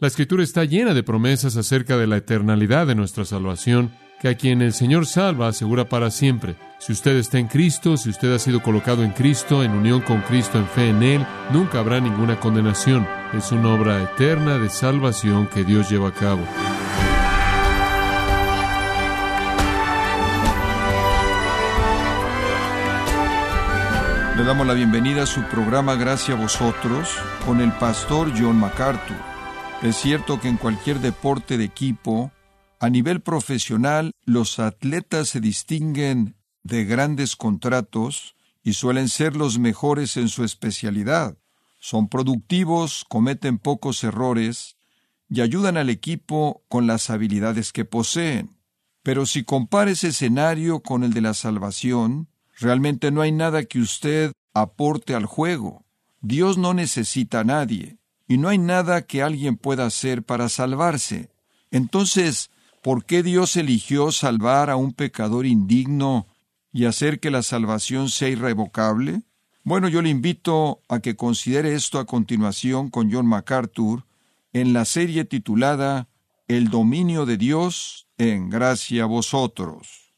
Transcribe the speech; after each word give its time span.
La 0.00 0.08
escritura 0.08 0.42
está 0.42 0.64
llena 0.64 0.94
de 0.94 1.02
promesas 1.02 1.58
acerca 1.58 1.98
de 1.98 2.06
la 2.06 2.16
eternalidad 2.16 2.86
de 2.86 2.94
nuestra 2.94 3.26
salvación, 3.26 3.92
que 4.18 4.28
a 4.28 4.34
quien 4.34 4.62
el 4.62 4.72
Señor 4.72 5.04
salva 5.04 5.48
asegura 5.48 5.90
para 5.90 6.10
siempre. 6.10 6.56
Si 6.78 6.92
usted 6.92 7.18
está 7.18 7.38
en 7.38 7.48
Cristo, 7.48 7.98
si 7.98 8.08
usted 8.08 8.32
ha 8.32 8.38
sido 8.38 8.62
colocado 8.62 9.04
en 9.04 9.10
Cristo, 9.10 9.62
en 9.62 9.72
unión 9.72 10.00
con 10.00 10.22
Cristo, 10.22 10.56
en 10.56 10.66
fe 10.66 10.88
en 10.88 11.02
Él, 11.02 11.26
nunca 11.52 11.80
habrá 11.80 12.00
ninguna 12.00 12.40
condenación. 12.40 13.06
Es 13.34 13.52
una 13.52 13.74
obra 13.74 14.02
eterna 14.02 14.56
de 14.56 14.70
salvación 14.70 15.46
que 15.48 15.64
Dios 15.64 15.90
lleva 15.90 16.08
a 16.08 16.14
cabo. 16.14 16.40
Le 24.38 24.44
damos 24.44 24.66
la 24.66 24.72
bienvenida 24.72 25.24
a 25.24 25.26
su 25.26 25.42
programa 25.42 25.94
Gracias 25.96 26.38
a 26.38 26.40
vosotros 26.40 27.14
con 27.44 27.60
el 27.60 27.70
pastor 27.72 28.32
John 28.34 28.58
MacArthur. 28.58 29.29
Es 29.82 29.96
cierto 29.96 30.40
que 30.40 30.48
en 30.48 30.56
cualquier 30.56 31.00
deporte 31.00 31.56
de 31.56 31.64
equipo, 31.64 32.32
a 32.78 32.90
nivel 32.90 33.20
profesional, 33.20 34.12
los 34.24 34.58
atletas 34.58 35.30
se 35.30 35.40
distinguen 35.40 36.36
de 36.62 36.84
grandes 36.84 37.36
contratos 37.36 38.34
y 38.62 38.74
suelen 38.74 39.08
ser 39.08 39.36
los 39.36 39.58
mejores 39.58 40.16
en 40.16 40.28
su 40.28 40.44
especialidad. 40.44 41.38
Son 41.78 42.08
productivos, 42.08 43.06
cometen 43.08 43.58
pocos 43.58 44.04
errores 44.04 44.76
y 45.28 45.40
ayudan 45.40 45.76
al 45.78 45.88
equipo 45.88 46.62
con 46.68 46.86
las 46.86 47.08
habilidades 47.08 47.72
que 47.72 47.84
poseen. 47.86 48.58
Pero 49.02 49.24
si 49.24 49.44
compara 49.44 49.90
ese 49.90 50.08
escenario 50.08 50.80
con 50.80 51.04
el 51.04 51.14
de 51.14 51.22
la 51.22 51.32
salvación, 51.32 52.28
Realmente 52.60 53.10
no 53.10 53.22
hay 53.22 53.32
nada 53.32 53.64
que 53.64 53.80
usted 53.80 54.32
aporte 54.52 55.14
al 55.14 55.24
juego. 55.24 55.86
Dios 56.20 56.58
no 56.58 56.74
necesita 56.74 57.40
a 57.40 57.44
nadie, 57.44 57.96
y 58.30 58.38
no 58.38 58.48
hay 58.48 58.58
nada 58.58 59.02
que 59.02 59.24
alguien 59.24 59.56
pueda 59.56 59.86
hacer 59.86 60.22
para 60.22 60.48
salvarse. 60.48 61.30
Entonces, 61.72 62.52
¿por 62.80 63.04
qué 63.04 63.24
Dios 63.24 63.56
eligió 63.56 64.12
salvar 64.12 64.70
a 64.70 64.76
un 64.76 64.92
pecador 64.92 65.46
indigno 65.46 66.28
y 66.72 66.84
hacer 66.84 67.18
que 67.18 67.32
la 67.32 67.42
salvación 67.42 68.08
sea 68.08 68.28
irrevocable? 68.28 69.22
Bueno, 69.64 69.88
yo 69.88 70.00
le 70.00 70.10
invito 70.10 70.80
a 70.88 71.00
que 71.00 71.16
considere 71.16 71.74
esto 71.74 71.98
a 71.98 72.06
continuación 72.06 72.88
con 72.88 73.12
John 73.12 73.26
MacArthur 73.26 74.04
en 74.52 74.74
la 74.74 74.84
serie 74.84 75.24
titulada 75.24 76.06
El 76.46 76.68
dominio 76.68 77.26
de 77.26 77.36
Dios 77.36 78.06
en 78.16 78.48
gracia 78.48 79.02
a 79.02 79.06
vosotros. 79.06 80.14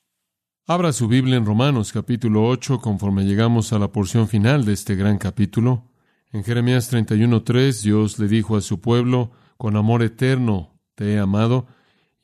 Abra 0.67 0.93
su 0.93 1.09
Biblia 1.09 1.37
en 1.37 1.47
Romanos 1.47 1.95
capítulo 1.95 2.47
8 2.47 2.79
conforme 2.79 3.25
llegamos 3.25 3.73
a 3.73 3.79
la 3.79 3.91
porción 3.91 4.29
final 4.29 4.67
de 4.67 4.75
este 4.75 4.97
gran 4.97 5.17
capítulo. 5.17 5.92
En 6.33 6.45
Jeremías 6.45 6.91
31.3 6.91 7.83
Dios 7.83 8.19
le 8.19 8.27
dijo 8.27 8.57
a 8.57 8.63
su 8.63 8.81
pueblo, 8.81 9.33
con 9.59 9.77
amor 9.77 10.03
eterno 10.03 10.81
te 10.95 11.13
he 11.13 11.19
amado, 11.19 11.67